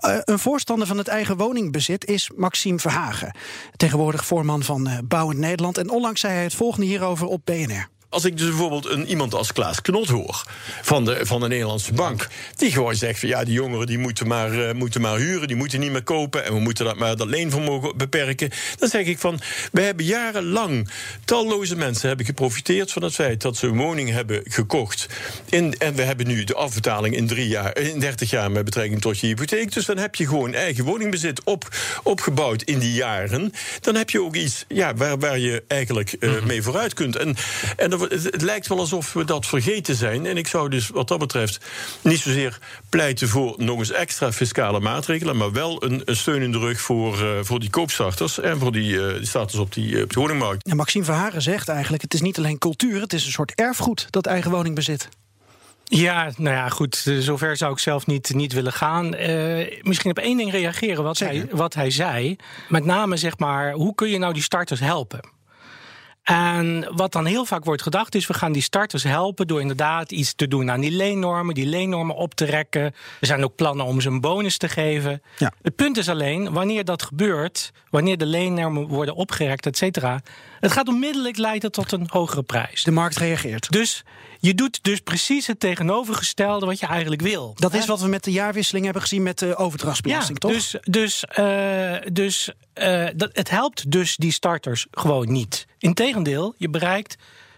Uh, 0.00 0.16
een 0.24 0.38
voorstander 0.38 0.86
van 0.86 0.98
het 0.98 1.08
eigen 1.08 1.36
woningbezit 1.36 2.04
is 2.04 2.30
Maxime 2.36 2.78
Verhagen. 2.78 3.34
Tegenwoordig 3.76 4.24
voorman 4.24 4.62
van 4.62 4.88
uh, 4.88 4.98
Bouwend 5.04 5.38
Nederland. 5.38 5.78
En 5.78 5.90
onlangs 5.90 6.20
zei 6.20 6.32
hij 6.32 6.42
het 6.42 6.54
volgende 6.54 6.86
hierover 6.86 7.26
op 7.26 7.40
BNR. 7.44 7.88
Als 8.12 8.24
ik 8.24 8.36
dus 8.36 8.48
bijvoorbeeld 8.48 8.86
een, 8.86 9.06
iemand 9.06 9.34
als 9.34 9.52
Klaas 9.52 9.82
Knot 9.82 10.08
hoor 10.08 10.44
van 10.82 11.04
de, 11.04 11.26
van 11.26 11.40
de 11.40 11.48
Nederlandse 11.48 11.92
bank, 11.92 12.28
die 12.56 12.70
gewoon 12.70 12.94
zegt 12.94 13.18
van 13.20 13.28
ja, 13.28 13.44
die 13.44 13.54
jongeren 13.54 13.86
die 13.86 13.98
moeten 13.98 14.26
maar, 14.26 14.52
uh, 14.52 14.72
moeten 14.72 15.00
maar 15.00 15.16
huren, 15.16 15.48
die 15.48 15.56
moeten 15.56 15.80
niet 15.80 15.90
meer 15.92 16.02
kopen 16.02 16.44
en 16.44 16.54
we 16.54 16.60
moeten 16.60 16.84
dat 16.84 16.96
maar 16.96 17.16
dat 17.16 17.26
leenvermogen 17.26 17.96
beperken. 17.96 18.50
Dan 18.78 18.88
zeg 18.88 19.06
ik 19.06 19.18
van, 19.18 19.40
we 19.72 19.80
hebben 19.80 20.04
jarenlang 20.04 20.90
talloze 21.24 21.76
mensen 21.76 22.08
hebben 22.08 22.26
geprofiteerd 22.26 22.92
van 22.92 23.02
het 23.02 23.14
feit 23.14 23.42
dat 23.42 23.56
ze 23.56 23.66
een 23.66 23.76
woning 23.76 24.10
hebben 24.10 24.40
gekocht. 24.44 25.06
In, 25.48 25.78
en 25.78 25.94
we 25.94 26.02
hebben 26.02 26.26
nu 26.26 26.44
de 26.44 26.54
afbetaling 26.54 27.16
in, 27.16 27.26
drie 27.26 27.48
jaar, 27.48 27.78
in 27.78 28.00
30 28.00 28.30
jaar 28.30 28.50
met 28.50 28.64
betrekking 28.64 29.00
tot 29.00 29.18
je 29.18 29.26
hypotheek. 29.26 29.72
Dus 29.72 29.84
dan 29.84 29.98
heb 29.98 30.14
je 30.14 30.26
gewoon 30.26 30.54
eigen 30.54 30.84
woningbezit 30.84 31.44
op, 31.44 31.68
opgebouwd 32.02 32.62
in 32.62 32.78
die 32.78 32.92
jaren. 32.92 33.52
Dan 33.80 33.94
heb 33.94 34.10
je 34.10 34.22
ook 34.22 34.36
iets 34.36 34.64
ja, 34.68 34.94
waar, 34.94 35.18
waar 35.18 35.38
je 35.38 35.64
eigenlijk 35.68 36.16
uh, 36.20 36.42
mee 36.42 36.62
vooruit 36.62 36.94
kunt. 36.94 37.16
En, 37.16 37.36
en 37.76 37.90
het, 38.08 38.24
het, 38.24 38.42
lijkt 38.42 38.66
wel 38.66 38.78
alsof 38.78 39.12
we 39.12 39.24
dat 39.24 39.46
vergeten 39.46 39.94
zijn. 39.94 40.26
En 40.26 40.36
ik 40.36 40.46
zou 40.46 40.68
dus 40.68 40.88
wat 40.88 41.08
dat 41.08 41.18
betreft 41.18 41.64
niet 42.00 42.18
zozeer 42.18 42.58
pleiten 42.88 43.28
voor 43.28 43.54
nog 43.56 43.78
eens 43.78 43.90
extra 43.90 44.32
fiscale 44.32 44.80
maatregelen, 44.80 45.36
maar 45.36 45.52
wel 45.52 45.84
een, 45.84 46.02
een 46.04 46.16
steun 46.16 46.42
in 46.42 46.52
de 46.52 46.58
rug 46.58 46.80
voor, 46.80 47.22
uh, 47.22 47.30
voor 47.42 47.60
die 47.60 47.70
koopstarters 47.70 48.40
en 48.40 48.58
voor 48.58 48.72
die, 48.72 48.92
uh, 48.92 49.14
die 49.14 49.26
starters 49.26 49.60
op 49.60 49.72
die, 49.72 50.02
op 50.02 50.12
de 50.12 50.20
woningmarkt. 50.20 50.68
Ja, 50.68 50.74
Maxime 50.74 51.04
Verhagen 51.04 51.42
zegt 51.42 51.68
eigenlijk: 51.68 52.02
het 52.02 52.14
is 52.14 52.20
niet 52.20 52.38
alleen 52.38 52.58
cultuur, 52.58 53.00
het 53.00 53.12
is 53.12 53.24
een 53.26 53.32
soort 53.32 53.52
erfgoed 53.54 54.06
dat 54.10 54.26
eigen 54.26 54.50
woningbezit. 54.50 55.08
Ja, 55.84 56.30
nou 56.36 56.56
ja, 56.56 56.68
goed. 56.68 56.96
Zover 57.18 57.56
zou 57.56 57.72
ik 57.72 57.78
zelf 57.78 58.06
niet, 58.06 58.34
niet 58.34 58.52
willen 58.52 58.72
gaan. 58.72 59.14
Uh, 59.14 59.82
misschien 59.82 60.10
op 60.10 60.18
één 60.18 60.36
ding 60.36 60.50
reageren 60.50 61.04
wat 61.04 61.18
hij, 61.18 61.46
wat 61.50 61.74
hij 61.74 61.90
zei. 61.90 62.36
Met 62.68 62.84
name 62.84 63.16
zeg 63.16 63.38
maar, 63.38 63.72
hoe 63.72 63.94
kun 63.94 64.08
je 64.08 64.18
nou 64.18 64.32
die 64.32 64.42
starters 64.42 64.80
helpen? 64.80 65.20
En 66.22 66.88
wat 66.94 67.12
dan 67.12 67.24
heel 67.24 67.44
vaak 67.44 67.64
wordt 67.64 67.82
gedacht 67.82 68.14
is, 68.14 68.26
we 68.26 68.34
gaan 68.34 68.52
die 68.52 68.62
starters 68.62 69.02
helpen 69.02 69.46
door 69.46 69.60
inderdaad 69.60 70.12
iets 70.12 70.34
te 70.34 70.48
doen 70.48 70.70
aan 70.70 70.80
die 70.80 70.90
leennormen, 70.90 71.54
die 71.54 71.66
leennormen 71.66 72.16
op 72.16 72.34
te 72.34 72.44
rekken. 72.44 72.82
Er 73.20 73.26
zijn 73.26 73.44
ook 73.44 73.54
plannen 73.54 73.86
om 73.86 74.00
ze 74.00 74.08
een 74.08 74.20
bonus 74.20 74.56
te 74.56 74.68
geven. 74.68 75.22
Ja. 75.36 75.52
Het 75.62 75.76
punt 75.76 75.96
is 75.96 76.08
alleen, 76.08 76.52
wanneer 76.52 76.84
dat 76.84 77.02
gebeurt, 77.02 77.72
wanneer 77.90 78.18
de 78.18 78.26
leennormen 78.26 78.86
worden 78.86 79.14
opgerekt, 79.14 79.66
et 79.66 79.76
cetera, 79.76 80.20
Het 80.62 80.72
gaat 80.72 80.88
onmiddellijk 80.88 81.36
leiden 81.36 81.72
tot 81.72 81.92
een 81.92 82.06
hogere 82.10 82.42
prijs. 82.42 82.84
De 82.84 82.90
markt 82.90 83.16
reageert. 83.16 83.70
Dus 83.70 84.04
je 84.38 84.54
doet 84.54 84.82
dus 84.82 85.00
precies 85.00 85.46
het 85.46 85.60
tegenovergestelde 85.60 86.66
wat 86.66 86.80
je 86.80 86.86
eigenlijk 86.86 87.22
wil. 87.22 87.54
Dat 87.58 87.74
is 87.74 87.86
wat 87.86 88.00
we 88.00 88.08
met 88.08 88.24
de 88.24 88.30
jaarwisseling 88.30 88.84
hebben 88.84 89.02
gezien 89.02 89.22
met 89.22 89.38
de 89.38 89.56
overdrachtsbelasting, 89.56 90.42
ja, 90.42 90.48
toch? 90.48 90.56
Dus, 90.56 90.76
dus, 90.80 91.24
uh, 91.38 91.96
dus 92.12 92.52
uh, 92.74 93.06
dat, 93.16 93.30
het 93.32 93.50
helpt 93.50 93.90
dus 93.90 94.16
die 94.16 94.32
starters 94.32 94.86
gewoon 94.90 95.32
niet. 95.32 95.66
Integendeel, 95.78 96.54
je 96.56 96.68
bereikt 96.70 97.16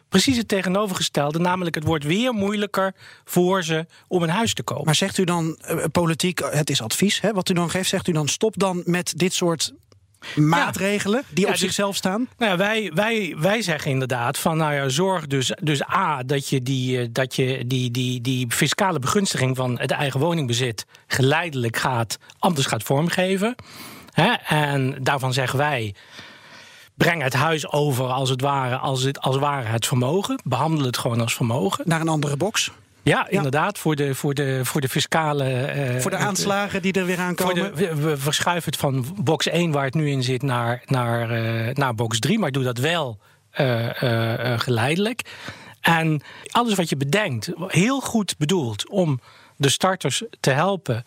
precies 0.08 0.36
het 0.36 0.48
tegenovergestelde. 0.48 1.38
Namelijk, 1.38 1.74
het 1.74 1.84
wordt 1.84 2.04
weer 2.04 2.32
moeilijker 2.32 2.94
voor 3.24 3.62
ze 3.62 3.86
om 4.08 4.22
een 4.22 4.28
huis 4.28 4.54
te 4.54 4.62
kopen. 4.62 4.84
Maar 4.84 4.94
zegt 4.94 5.18
u 5.18 5.24
dan, 5.24 5.58
uh, 5.70 5.84
politiek, 5.92 6.40
het 6.50 6.70
is 6.70 6.82
advies, 6.82 7.20
hè, 7.20 7.32
wat 7.32 7.48
u 7.48 7.54
dan 7.54 7.70
geeft, 7.70 7.88
zegt 7.88 8.08
u 8.08 8.12
dan 8.12 8.28
stop 8.28 8.58
dan 8.58 8.82
met 8.84 9.12
dit 9.16 9.32
soort 9.32 9.72
maatregelen 10.36 11.22
ja. 11.26 11.34
die 11.34 11.44
op 11.44 11.50
ja, 11.50 11.56
zichzelf 11.56 11.96
staan? 11.96 12.28
Nou 12.38 12.50
ja, 12.50 12.56
wij, 12.56 12.90
wij, 12.94 13.34
wij 13.38 13.62
zeggen 13.62 13.90
inderdaad 13.90 14.38
van 14.38 14.56
nou 14.56 14.74
ja, 14.74 14.88
zorg 14.88 15.26
dus, 15.26 15.52
dus 15.62 15.88
A, 15.88 16.22
dat 16.22 16.48
je, 16.48 16.62
die, 16.62 17.12
dat 17.12 17.36
je 17.36 17.66
die, 17.66 17.90
die, 17.90 18.20
die 18.20 18.46
fiscale 18.50 18.98
begunstiging 18.98 19.56
van 19.56 19.78
het 19.78 19.90
eigen 19.90 20.20
woningbezit 20.20 20.86
geleidelijk 21.06 21.76
gaat, 21.76 22.18
anders 22.38 22.66
gaat 22.66 22.82
vormgeven. 22.82 23.54
Hè? 24.12 24.32
En 24.46 24.96
daarvan 25.00 25.32
zeggen 25.32 25.58
wij. 25.58 25.94
Breng 26.94 27.22
het 27.22 27.34
huis 27.34 27.70
over 27.70 28.06
als 28.06 28.30
het 28.30 28.40
ware, 28.40 28.76
als 28.76 29.02
het 29.02 29.20
als 29.20 29.36
ware 29.36 29.66
het 29.66 29.86
vermogen. 29.86 30.40
Behandel 30.44 30.86
het 30.86 30.98
gewoon 30.98 31.20
als 31.20 31.34
vermogen. 31.34 31.84
Naar 31.88 32.00
een 32.00 32.08
andere 32.08 32.36
box. 32.36 32.70
Ja, 33.04 33.28
inderdaad. 33.28 33.78
Voor 33.78 33.96
de, 33.96 34.14
voor 34.14 34.34
de, 34.34 34.60
voor 34.64 34.80
de 34.80 34.88
fiscale. 34.88 35.74
Uh, 35.94 36.00
voor 36.00 36.10
de 36.10 36.16
aanslagen 36.16 36.82
die 36.82 36.92
er 36.92 37.06
weer 37.06 37.18
aankomen. 37.18 37.76
De, 37.76 37.94
we 37.94 38.16
verschuiven 38.16 38.70
het 38.70 38.80
van 38.80 39.06
box 39.22 39.46
1, 39.46 39.70
waar 39.70 39.84
het 39.84 39.94
nu 39.94 40.10
in 40.10 40.22
zit, 40.22 40.42
naar, 40.42 40.82
naar, 40.86 41.44
uh, 41.44 41.74
naar 41.74 41.94
box 41.94 42.18
3. 42.18 42.38
Maar 42.38 42.50
doe 42.50 42.62
dat 42.62 42.78
wel 42.78 43.18
uh, 43.60 44.58
geleidelijk. 44.58 45.22
En 45.80 46.22
alles 46.50 46.74
wat 46.74 46.88
je 46.88 46.96
bedenkt, 46.96 47.50
heel 47.66 48.00
goed 48.00 48.34
bedoeld 48.38 48.88
om 48.88 49.20
de 49.56 49.68
starters 49.68 50.22
te 50.40 50.50
helpen 50.50 51.04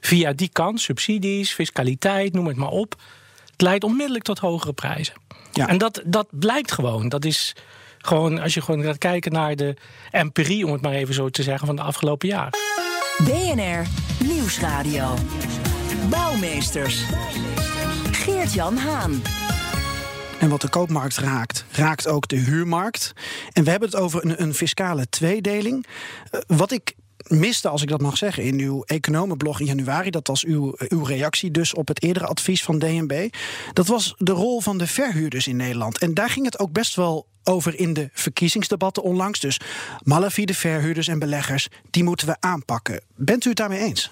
via 0.00 0.32
die 0.32 0.50
kant, 0.52 0.80
subsidies, 0.80 1.52
fiscaliteit, 1.52 2.32
noem 2.32 2.46
het 2.46 2.56
maar 2.56 2.68
op. 2.68 2.94
Het 3.50 3.62
leidt 3.62 3.84
onmiddellijk 3.84 4.24
tot 4.24 4.38
hogere 4.38 4.72
prijzen. 4.72 5.14
Ja. 5.52 5.68
En 5.68 5.78
dat, 5.78 6.02
dat 6.04 6.26
blijkt 6.30 6.72
gewoon. 6.72 7.08
Dat 7.08 7.24
is 7.24 7.54
gewoon, 7.98 8.40
als 8.40 8.54
je 8.54 8.60
gewoon 8.60 8.82
gaat 8.82 8.98
kijken 8.98 9.32
naar 9.32 9.56
de 9.56 9.76
empirie, 10.10 10.66
om 10.66 10.72
het 10.72 10.80
maar 10.82 10.92
even 10.92 11.14
zo 11.14 11.28
te 11.28 11.42
zeggen, 11.42 11.66
van 11.66 11.76
de 11.76 11.82
afgelopen 11.82 12.28
jaren. 12.28 12.58
BNR 13.24 13.86
Nieuwsradio. 14.24 15.14
Bouwmeesters. 16.10 17.02
Geert-Jan 18.10 18.76
Haan. 18.76 19.22
En 20.38 20.48
wat 20.48 20.60
de 20.60 20.68
koopmarkt 20.68 21.16
raakt, 21.16 21.64
raakt 21.70 22.08
ook 22.08 22.28
de 22.28 22.36
huurmarkt. 22.36 23.12
En 23.52 23.64
we 23.64 23.70
hebben 23.70 23.88
het 23.88 23.98
over 23.98 24.24
een, 24.24 24.42
een 24.42 24.54
fiscale 24.54 25.08
tweedeling. 25.08 25.86
Uh, 26.32 26.40
wat 26.46 26.72
ik 26.72 26.94
miste, 27.26 27.68
als 27.68 27.82
ik 27.82 27.88
dat 27.88 28.00
mag 28.00 28.16
zeggen, 28.16 28.42
in 28.42 28.58
uw 28.58 28.82
economenblog 28.82 29.60
in 29.60 29.66
januari. 29.66 30.10
Dat 30.10 30.26
was 30.26 30.44
uw, 30.44 30.74
uw 30.88 31.02
reactie 31.02 31.50
dus 31.50 31.74
op 31.74 31.88
het 31.88 32.02
eerdere 32.02 32.26
advies 32.26 32.62
van 32.62 32.78
DNB. 32.78 33.28
Dat 33.72 33.86
was 33.86 34.14
de 34.18 34.32
rol 34.32 34.60
van 34.60 34.78
de 34.78 34.86
verhuurders 34.86 35.46
in 35.46 35.56
Nederland. 35.56 35.98
En 35.98 36.14
daar 36.14 36.30
ging 36.30 36.44
het 36.44 36.58
ook 36.58 36.72
best 36.72 36.94
wel 36.94 37.26
over 37.48 37.78
in 37.78 37.92
de 37.92 38.08
verkiezingsdebatten 38.12 39.02
onlangs. 39.02 39.40
Dus 39.40 39.60
malafide 40.02 40.54
verhuurders 40.54 41.08
en 41.08 41.18
beleggers, 41.18 41.68
die 41.90 42.04
moeten 42.04 42.26
we 42.26 42.36
aanpakken. 42.40 43.00
Bent 43.14 43.44
u 43.44 43.48
het 43.48 43.58
daarmee 43.58 43.80
eens? 43.80 44.10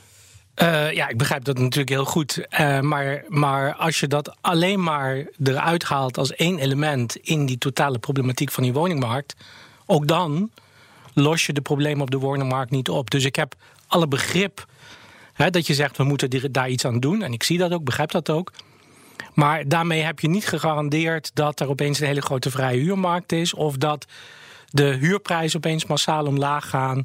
Uh, 0.63 0.93
ja, 0.93 1.09
ik 1.09 1.17
begrijp 1.17 1.45
dat 1.45 1.59
natuurlijk 1.59 1.89
heel 1.89 2.05
goed. 2.05 2.39
Uh, 2.51 2.81
maar, 2.81 3.25
maar 3.29 3.75
als 3.75 4.01
je 4.01 4.07
dat 4.07 4.37
alleen 4.41 4.83
maar 4.83 5.27
eruit 5.43 5.85
haalt 5.85 6.19
als 6.19 6.35
één 6.35 6.59
element 6.59 7.17
in 7.17 7.47
die 7.47 7.59
totale 7.59 7.99
problematiek 7.99 8.51
van 8.51 8.63
die 8.63 8.73
woningmarkt, 8.73 9.35
ook 9.87 10.09
dan 10.09 10.51
los 11.13 11.47
je 11.47 11.53
de 11.53 11.61
problemen 11.61 12.03
op 12.03 12.11
de 12.11 12.19
woningmarkt 12.19 12.71
niet 12.71 12.89
op. 12.89 13.11
Dus 13.11 13.25
ik 13.25 13.37
heb 13.37 13.55
alle 13.87 14.09
begrip 14.09 14.67
hè, 15.33 15.51
dat 15.51 15.67
je 15.67 15.75
zegt 15.75 15.97
we 15.97 16.05
moeten 16.05 16.53
daar 16.53 16.69
iets 16.69 16.85
aan 16.85 17.01
doen. 17.01 17.23
En 17.23 17.33
ik 17.33 17.43
zie 17.43 17.59
dat 17.59 17.73
ook, 17.73 17.85
begrijp 17.85 18.11
dat 18.11 18.31
ook. 18.31 18.53
Maar 19.37 19.69
daarmee 19.69 20.03
heb 20.03 20.21
je 20.21 20.29
niet 20.29 20.47
gegarandeerd 20.47 21.31
dat 21.35 21.61
er 21.61 21.69
opeens 21.69 22.01
een 22.01 22.07
hele 22.07 22.21
grote 22.21 22.51
vrije 22.51 22.81
huurmarkt 22.81 23.33
is. 23.33 23.55
Of 23.55 23.77
dat 23.77 24.07
de 24.71 24.85
huurprijzen 24.85 25.57
opeens 25.57 25.87
massaal 25.87 26.27
omlaag 26.27 26.69
gaan. 26.69 27.05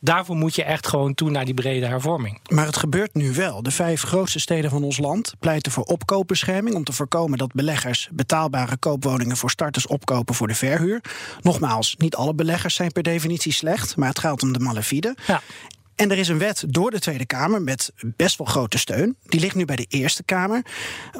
Daarvoor 0.00 0.36
moet 0.36 0.54
je 0.54 0.64
echt 0.64 0.86
gewoon 0.86 1.14
toe 1.14 1.30
naar 1.30 1.44
die 1.44 1.54
brede 1.54 1.86
hervorming. 1.86 2.40
Maar 2.48 2.66
het 2.66 2.76
gebeurt 2.76 3.14
nu 3.14 3.32
wel. 3.32 3.62
De 3.62 3.70
vijf 3.70 4.02
grootste 4.02 4.38
steden 4.38 4.70
van 4.70 4.84
ons 4.84 4.98
land 4.98 5.34
pleiten 5.38 5.72
voor 5.72 5.84
opkoopbescherming 5.84 6.76
om 6.76 6.84
te 6.84 6.92
voorkomen 6.92 7.38
dat 7.38 7.52
beleggers 7.52 8.08
betaalbare 8.12 8.76
koopwoningen 8.76 9.36
voor 9.36 9.50
starters 9.50 9.86
opkopen 9.86 10.34
voor 10.34 10.48
de 10.48 10.54
verhuur. 10.54 11.00
Nogmaals, 11.40 11.94
niet 11.98 12.16
alle 12.16 12.34
beleggers 12.34 12.74
zijn 12.74 12.92
per 12.92 13.02
definitie 13.02 13.52
slecht, 13.52 13.96
maar 13.96 14.08
het 14.08 14.18
gaat 14.18 14.42
om 14.42 14.52
de 14.52 14.58
malafide. 14.58 15.16
Ja. 15.26 15.42
En 15.96 16.10
er 16.10 16.18
is 16.18 16.28
een 16.28 16.38
wet 16.38 16.64
door 16.68 16.90
de 16.90 16.98
Tweede 16.98 17.26
Kamer 17.26 17.62
met 17.62 17.92
best 18.00 18.38
wel 18.38 18.46
grote 18.46 18.78
steun. 18.78 19.16
Die 19.22 19.40
ligt 19.40 19.54
nu 19.54 19.64
bij 19.64 19.76
de 19.76 19.86
Eerste 19.88 20.22
Kamer. 20.22 20.64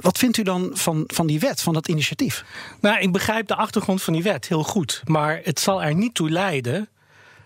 Wat 0.01 0.19
vindt 0.19 0.37
u 0.37 0.43
dan 0.43 0.71
van, 0.73 1.05
van 1.07 1.27
die 1.27 1.41
wet, 1.41 1.61
van 1.61 1.73
dat 1.75 1.89
initiatief? 1.89 2.45
Nou, 2.81 2.99
ik 2.99 3.13
begrijp 3.13 3.47
de 3.47 3.55
achtergrond 3.55 4.03
van 4.03 4.13
die 4.13 4.23
wet 4.23 4.49
heel 4.49 4.63
goed. 4.63 5.03
Maar 5.05 5.41
het 5.43 5.61
zal 5.61 5.83
er 5.83 5.95
niet 5.95 6.15
toe 6.15 6.31
leiden 6.31 6.89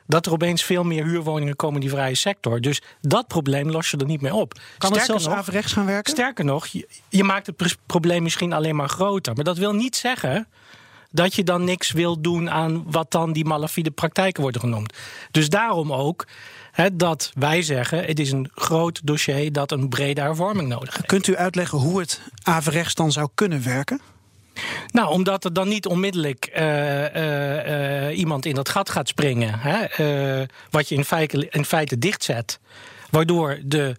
dat 0.07 0.27
er 0.27 0.33
opeens 0.33 0.63
veel 0.63 0.85
meer 0.85 1.05
huurwoningen 1.05 1.57
komen 1.57 1.75
in 1.75 1.81
die 1.81 1.91
vrije 1.91 2.15
sector. 2.15 2.61
Dus 2.61 2.83
dat 3.01 3.27
probleem 3.27 3.71
los 3.71 3.91
je 3.91 3.97
er 3.97 4.07
niet 4.07 4.21
mee 4.21 4.35
op. 4.35 4.53
Kan 4.53 4.63
sterker 4.77 4.97
het 4.97 5.07
zelfs 5.07 5.25
nog, 5.25 5.35
averechts 5.35 5.73
gaan 5.73 5.87
werken? 5.87 6.13
Sterker 6.13 6.45
nog, 6.45 6.67
je, 6.67 6.89
je 7.09 7.25
maakt 7.25 7.47
het 7.47 7.77
probleem 7.87 8.23
misschien 8.23 8.53
alleen 8.53 8.77
maar 8.77 8.89
groter. 8.89 9.35
Maar 9.35 9.45
dat 9.45 9.59
wil 9.59 9.73
niet 9.73 9.97
zeggen 9.97 10.49
dat 11.11 11.35
je 11.35 11.45
dan 11.45 11.65
niks 11.65 11.91
wil 11.93 12.21
doen 12.21 12.51
aan 12.51 12.91
wat 12.91 13.11
dan 13.11 13.33
die 13.33 13.45
malafide 13.45 13.91
praktijken 13.91 14.43
worden 14.43 14.61
genoemd. 14.61 14.93
Dus 15.31 15.49
daarom 15.49 15.93
ook 15.93 16.27
dat 16.93 17.31
wij 17.35 17.63
zeggen: 17.63 18.05
het 18.05 18.21
is 18.21 18.33
een 18.33 18.51
groot 18.55 19.01
dossier 19.07 19.53
dat 19.53 19.73
een 19.73 19.89
brede 19.89 20.21
hervorming 20.21 20.69
nodig 20.69 20.95
heeft. 20.95 21.07
Kunt 21.07 21.27
u 21.27 21.37
uitleggen 21.37 21.79
hoe 21.79 22.01
het 22.01 22.21
averechts 22.43 22.95
dan 22.95 23.13
zou 23.13 23.29
kunnen 23.35 23.65
werken? 23.65 24.01
Nou, 24.91 25.11
omdat 25.11 25.45
er 25.45 25.53
dan 25.53 25.69
niet 25.69 25.87
onmiddellijk 25.87 26.53
uh, 26.57 27.15
uh, 27.15 28.09
uh, 28.09 28.19
iemand 28.19 28.47
in 28.47 28.55
dat 28.55 28.69
gat 28.69 28.91
gaat 28.91 29.09
springen. 29.09 29.59
Hè, 29.59 30.47
wat 30.71 30.89
je 30.89 30.95
in 30.95 31.05
feite, 31.05 31.49
in 31.51 31.65
feite 31.65 31.99
dichtzet. 31.99 32.61
Waardoor 33.11 33.59
de, 33.65 33.97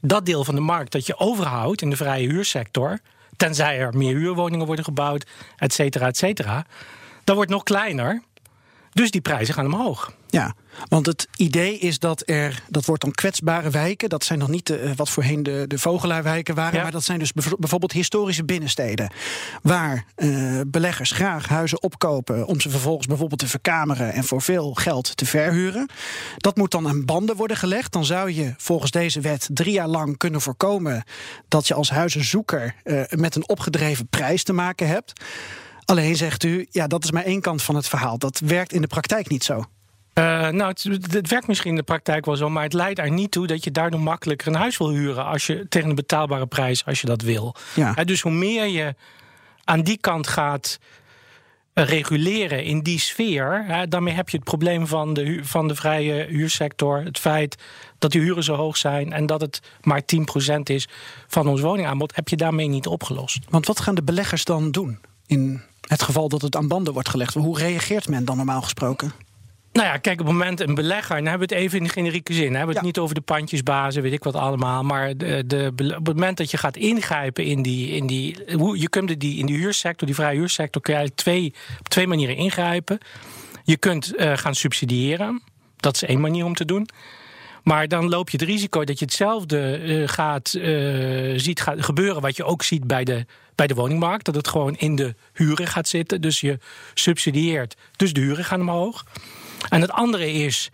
dat 0.00 0.26
deel 0.26 0.44
van 0.44 0.54
de 0.54 0.60
markt 0.60 0.92
dat 0.92 1.06
je 1.06 1.18
overhoudt 1.18 1.82
in 1.82 1.90
de 1.90 1.96
vrije 1.96 2.28
huursector. 2.28 2.98
Tenzij 3.40 3.78
er 3.78 3.96
meer 3.96 4.16
huurwoningen 4.16 4.66
worden 4.66 4.84
gebouwd, 4.84 5.26
et 5.56 5.72
cetera, 5.72 6.06
et 6.06 6.16
cetera. 6.16 6.66
Dat 7.24 7.36
wordt 7.36 7.50
nog 7.50 7.62
kleiner. 7.62 8.22
Dus 8.92 9.10
die 9.10 9.20
prijzen 9.20 9.54
gaan 9.54 9.66
omhoog. 9.66 10.12
Ja, 10.30 10.54
want 10.88 11.06
het 11.06 11.28
idee 11.36 11.78
is 11.78 11.98
dat 11.98 12.22
er, 12.28 12.62
dat 12.68 12.84
wordt 12.84 13.02
dan 13.02 13.10
kwetsbare 13.10 13.70
wijken. 13.70 14.08
Dat 14.08 14.24
zijn 14.24 14.38
dan 14.38 14.50
niet 14.50 14.66
de, 14.66 14.92
wat 14.96 15.10
voorheen 15.10 15.42
de, 15.42 15.64
de 15.66 15.78
vogelaarwijken 15.78 16.54
waren. 16.54 16.76
Ja. 16.76 16.82
Maar 16.82 16.92
dat 16.92 17.04
zijn 17.04 17.18
dus 17.18 17.32
bijvoorbeeld 17.32 17.92
historische 17.92 18.44
binnensteden. 18.44 19.12
Waar 19.62 20.04
uh, 20.16 20.60
beleggers 20.66 21.10
graag 21.10 21.48
huizen 21.48 21.82
opkopen. 21.82 22.46
om 22.46 22.60
ze 22.60 22.70
vervolgens 22.70 23.06
bijvoorbeeld 23.06 23.40
te 23.40 23.48
verkameren. 23.48 24.12
en 24.12 24.24
voor 24.24 24.42
veel 24.42 24.74
geld 24.74 25.16
te 25.16 25.26
verhuren. 25.26 25.88
Dat 26.36 26.56
moet 26.56 26.70
dan 26.70 26.88
aan 26.88 27.04
banden 27.04 27.36
worden 27.36 27.56
gelegd. 27.56 27.92
Dan 27.92 28.04
zou 28.04 28.32
je 28.32 28.54
volgens 28.56 28.90
deze 28.90 29.20
wet 29.20 29.48
drie 29.52 29.72
jaar 29.72 29.88
lang 29.88 30.16
kunnen 30.16 30.40
voorkomen. 30.40 31.04
dat 31.48 31.68
je 31.68 31.74
als 31.74 31.90
huizenzoeker 31.90 32.74
uh, 32.84 33.02
met 33.10 33.34
een 33.34 33.48
opgedreven 33.48 34.06
prijs 34.06 34.42
te 34.42 34.52
maken 34.52 34.88
hebt. 34.88 35.12
Alleen 35.90 36.16
zegt 36.16 36.44
u, 36.44 36.66
ja, 36.70 36.86
dat 36.86 37.04
is 37.04 37.10
maar 37.10 37.24
één 37.24 37.40
kant 37.40 37.62
van 37.62 37.74
het 37.74 37.88
verhaal. 37.88 38.18
Dat 38.18 38.38
werkt 38.38 38.72
in 38.72 38.80
de 38.80 38.86
praktijk 38.86 39.28
niet 39.28 39.44
zo. 39.44 39.56
Uh, 40.14 40.48
nou, 40.48 40.62
het, 40.68 41.12
het, 41.12 41.28
werkt 41.28 41.46
misschien 41.46 41.70
in 41.70 41.76
de 41.76 41.82
praktijk 41.82 42.24
wel 42.24 42.36
zo, 42.36 42.50
maar 42.50 42.62
het 42.62 42.72
leidt 42.72 42.98
er 42.98 43.10
niet 43.10 43.30
toe 43.30 43.46
dat 43.46 43.64
je 43.64 43.70
daardoor 43.70 44.00
makkelijker 44.00 44.48
een 44.48 44.54
huis 44.54 44.76
wil 44.76 44.90
huren 44.90 45.24
als 45.24 45.46
je 45.46 45.66
tegen 45.68 45.88
een 45.88 45.94
betaalbare 45.94 46.46
prijs, 46.46 46.86
als 46.86 47.00
je 47.00 47.06
dat 47.06 47.22
wil. 47.22 47.54
Ja. 47.74 47.98
Uh, 47.98 48.04
dus 48.04 48.20
hoe 48.20 48.32
meer 48.32 48.66
je 48.66 48.94
aan 49.64 49.82
die 49.82 49.98
kant 49.98 50.26
gaat 50.26 50.78
uh, 51.74 51.84
reguleren 51.84 52.64
in 52.64 52.80
die 52.80 52.98
sfeer, 52.98 53.66
daarmee 53.88 54.14
heb 54.14 54.28
je 54.28 54.36
het 54.36 54.46
probleem 54.46 54.86
van 54.86 55.14
de, 55.14 55.40
van 55.42 55.68
de 55.68 55.74
vrije 55.74 56.26
huursector, 56.28 57.04
het 57.04 57.18
feit 57.18 57.56
dat 57.98 58.12
de 58.12 58.18
huren 58.18 58.44
zo 58.44 58.54
hoog 58.54 58.76
zijn 58.76 59.12
en 59.12 59.26
dat 59.26 59.40
het 59.40 59.60
maar 59.82 60.02
10% 60.56 60.60
is 60.62 60.88
van 61.26 61.48
ons 61.48 61.60
woningaanbod, 61.60 62.16
heb 62.16 62.28
je 62.28 62.36
daarmee 62.36 62.68
niet 62.68 62.86
opgelost. 62.86 63.38
Want 63.48 63.66
wat 63.66 63.80
gaan 63.80 63.94
de 63.94 64.02
beleggers 64.02 64.44
dan 64.44 64.70
doen 64.70 64.98
in 65.30 65.60
het 65.88 66.02
geval 66.02 66.28
dat 66.28 66.42
het 66.42 66.56
aan 66.56 66.68
banden 66.68 66.92
wordt 66.92 67.08
gelegd? 67.08 67.34
Hoe 67.34 67.58
reageert 67.58 68.08
men 68.08 68.24
dan 68.24 68.36
normaal 68.36 68.62
gesproken? 68.62 69.12
Nou 69.72 69.86
ja, 69.86 69.96
kijk, 69.96 70.20
op 70.20 70.26
het 70.26 70.34
moment 70.34 70.60
een 70.60 70.74
belegger, 70.74 71.16
dan 71.16 71.26
hebben 71.26 71.48
we 71.48 71.54
het 71.54 71.64
even 71.64 71.78
in 71.78 71.84
de 71.84 71.90
generieke 71.90 72.32
zin. 72.32 72.54
Hebben 72.54 72.60
we 72.60 72.72
het 72.72 72.80
ja. 72.80 72.86
niet 72.86 72.98
over 72.98 73.14
de 73.14 73.20
pandjesbazen, 73.20 74.02
weet 74.02 74.12
ik 74.12 74.24
wat 74.24 74.34
allemaal. 74.34 74.82
Maar 74.82 75.16
de, 75.16 75.44
de, 75.46 75.72
op 75.98 76.06
het 76.06 76.14
moment 76.16 76.36
dat 76.36 76.50
je 76.50 76.56
gaat 76.56 76.76
ingrijpen 76.76 77.44
in 77.44 77.62
die. 77.62 77.90
In 77.90 78.06
die 78.06 78.36
je 78.74 78.88
kunt 78.88 79.20
die, 79.20 79.38
in 79.38 79.46
die 79.46 79.56
huursector, 79.56 80.06
die 80.06 80.16
vrije 80.16 80.36
huursector, 80.36 80.82
kun 80.82 80.92
je 80.92 80.98
eigenlijk 80.98 81.28
twee, 81.28 81.54
op 81.78 81.88
twee 81.88 82.06
manieren 82.06 82.36
ingrijpen. 82.36 82.98
Je 83.64 83.76
kunt 83.76 84.12
uh, 84.16 84.36
gaan 84.36 84.54
subsidiëren. 84.54 85.42
Dat 85.76 85.94
is 85.94 86.02
één 86.02 86.20
manier 86.20 86.44
om 86.44 86.54
te 86.54 86.64
doen. 86.64 86.88
Maar 87.62 87.88
dan 87.88 88.08
loop 88.08 88.30
je 88.30 88.36
het 88.36 88.46
risico 88.46 88.84
dat 88.84 88.98
je 88.98 89.04
hetzelfde 89.04 89.80
uh, 89.82 90.08
gaat, 90.08 90.54
uh, 90.54 91.38
ziet 91.38 91.60
gaat 91.60 91.84
gebeuren. 91.84 92.22
wat 92.22 92.36
je 92.36 92.44
ook 92.44 92.62
ziet 92.62 92.86
bij 92.86 93.04
de, 93.04 93.26
bij 93.54 93.66
de 93.66 93.74
woningmarkt. 93.74 94.24
Dat 94.24 94.34
het 94.34 94.48
gewoon 94.48 94.76
in 94.76 94.96
de 94.96 95.14
huren 95.32 95.66
gaat 95.66 95.88
zitten. 95.88 96.20
Dus 96.20 96.40
je 96.40 96.58
subsidieert, 96.94 97.76
dus 97.96 98.12
de 98.12 98.20
huren 98.20 98.44
gaan 98.44 98.60
omhoog. 98.60 99.04
En 99.68 99.80
het 99.80 99.90
andere 99.90 100.32
is 100.32 100.70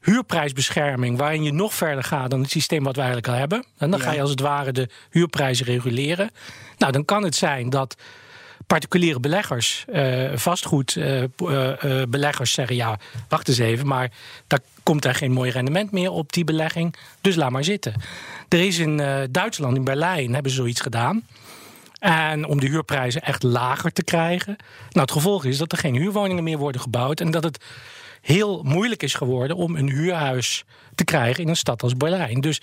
huurprijsbescherming, 0.00 1.18
waarin 1.18 1.42
je 1.42 1.52
nog 1.52 1.74
verder 1.74 2.04
gaat 2.04 2.30
dan 2.30 2.40
het 2.40 2.50
systeem 2.50 2.84
wat 2.84 2.94
we 2.94 3.02
eigenlijk 3.02 3.32
al 3.32 3.38
hebben. 3.38 3.64
En 3.78 3.90
dan 3.90 4.00
ga 4.00 4.12
je 4.12 4.20
als 4.20 4.30
het 4.30 4.40
ware 4.40 4.72
de 4.72 4.88
huurprijzen 5.10 5.66
reguleren. 5.66 6.30
Nou, 6.78 6.92
dan 6.92 7.04
kan 7.04 7.22
het 7.24 7.34
zijn 7.34 7.70
dat 7.70 7.96
particuliere 8.66 9.20
beleggers, 9.20 9.84
uh, 9.92 10.30
vastgoedbeleggers 10.34 12.52
zeggen: 12.52 12.76
ja, 12.76 12.98
wacht 13.28 13.48
eens 13.48 13.58
even, 13.58 13.86
maar 13.86 14.10
daar 14.46 14.60
komt 14.82 15.04
er 15.04 15.14
geen 15.14 15.32
mooi 15.32 15.50
rendement 15.50 15.90
meer 15.90 16.10
op 16.10 16.32
die 16.32 16.44
belegging, 16.44 16.94
dus 17.20 17.34
laat 17.34 17.50
maar 17.50 17.64
zitten. 17.64 17.94
Er 18.48 18.66
is 18.66 18.78
in 18.78 19.02
Duitsland, 19.30 19.76
in 19.76 19.84
Berlijn, 19.84 20.32
hebben 20.32 20.50
ze 20.50 20.56
zoiets 20.56 20.80
gedaan. 20.80 21.26
En 21.98 22.46
om 22.46 22.60
de 22.60 22.66
huurprijzen 22.66 23.22
echt 23.22 23.42
lager 23.42 23.92
te 23.92 24.04
krijgen. 24.04 24.56
Nou, 24.90 25.00
het 25.00 25.10
gevolg 25.10 25.44
is 25.44 25.58
dat 25.58 25.72
er 25.72 25.78
geen 25.78 25.94
huurwoningen 25.94 26.44
meer 26.44 26.58
worden 26.58 26.80
gebouwd 26.80 27.20
en 27.20 27.30
dat 27.30 27.44
het 27.44 27.64
heel 28.24 28.62
moeilijk 28.62 29.02
is 29.02 29.14
geworden 29.14 29.56
om 29.56 29.76
een 29.76 29.90
huurhuis 29.90 30.64
te 30.94 31.04
krijgen 31.04 31.42
in 31.42 31.48
een 31.48 31.56
stad 31.56 31.82
als 31.82 31.96
Berlijn. 31.96 32.40
Dus 32.40 32.60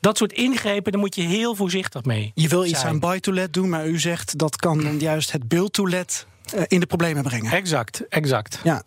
dat 0.00 0.16
soort 0.16 0.32
ingrepen, 0.32 0.92
daar 0.92 1.00
moet 1.00 1.14
je 1.14 1.22
heel 1.22 1.54
voorzichtig 1.54 2.04
mee. 2.04 2.32
Je 2.34 2.48
wil 2.48 2.64
iets 2.64 2.84
aan 2.84 2.98
buy-to-let 2.98 3.52
doen, 3.52 3.68
maar 3.68 3.86
u 3.86 3.98
zegt 3.98 4.38
dat 4.38 4.56
kan 4.56 4.82
dan 4.82 4.98
juist 4.98 5.32
het 5.32 5.48
build-to-let 5.48 6.26
eh, 6.54 6.62
in 6.66 6.80
de 6.80 6.86
problemen 6.86 7.22
brengen. 7.22 7.52
Exact, 7.52 8.08
exact. 8.08 8.60
Ja. 8.64 8.82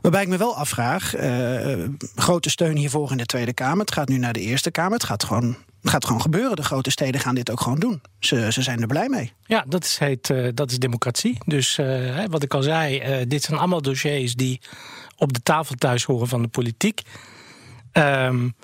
Waarbij 0.00 0.22
ik 0.22 0.28
me 0.28 0.36
wel 0.36 0.56
afvraag, 0.56 1.16
uh, 1.16 1.84
grote 2.14 2.50
steun 2.50 2.76
hiervoor 2.76 3.10
in 3.10 3.16
de 3.16 3.26
Tweede 3.26 3.52
Kamer. 3.52 3.80
Het 3.80 3.92
gaat 3.92 4.08
nu 4.08 4.18
naar 4.18 4.32
de 4.32 4.40
Eerste 4.40 4.70
Kamer. 4.70 4.92
Het 4.92 5.04
gaat 5.04 5.24
gewoon 5.24 5.56
het 5.82 5.90
gaat 5.90 6.04
gewoon 6.06 6.20
gebeuren. 6.20 6.56
De 6.56 6.62
grote 6.62 6.90
steden 6.90 7.20
gaan 7.20 7.34
dit 7.34 7.50
ook 7.50 7.60
gewoon 7.60 7.78
doen. 7.78 8.00
Ze, 8.18 8.52
ze 8.52 8.62
zijn 8.62 8.80
er 8.80 8.86
blij 8.86 9.08
mee. 9.08 9.32
Ja, 9.46 9.64
dat 9.68 9.84
is, 9.84 9.98
heet, 9.98 10.28
uh, 10.28 10.48
dat 10.54 10.70
is 10.70 10.78
democratie. 10.78 11.38
Dus 11.44 11.78
uh, 11.78 12.24
wat 12.30 12.42
ik 12.42 12.54
al 12.54 12.62
zei, 12.62 13.24
dit 13.26 13.42
zijn 13.42 13.58
allemaal 13.58 13.82
dossiers 13.82 14.34
die 14.34 14.60
op 15.18 15.32
de 15.32 15.42
tafel 15.42 15.74
thuis 15.74 16.04
horen 16.04 16.28
van 16.28 16.42
de 16.42 16.48
politiek. 16.48 17.02
Um, 17.92 18.54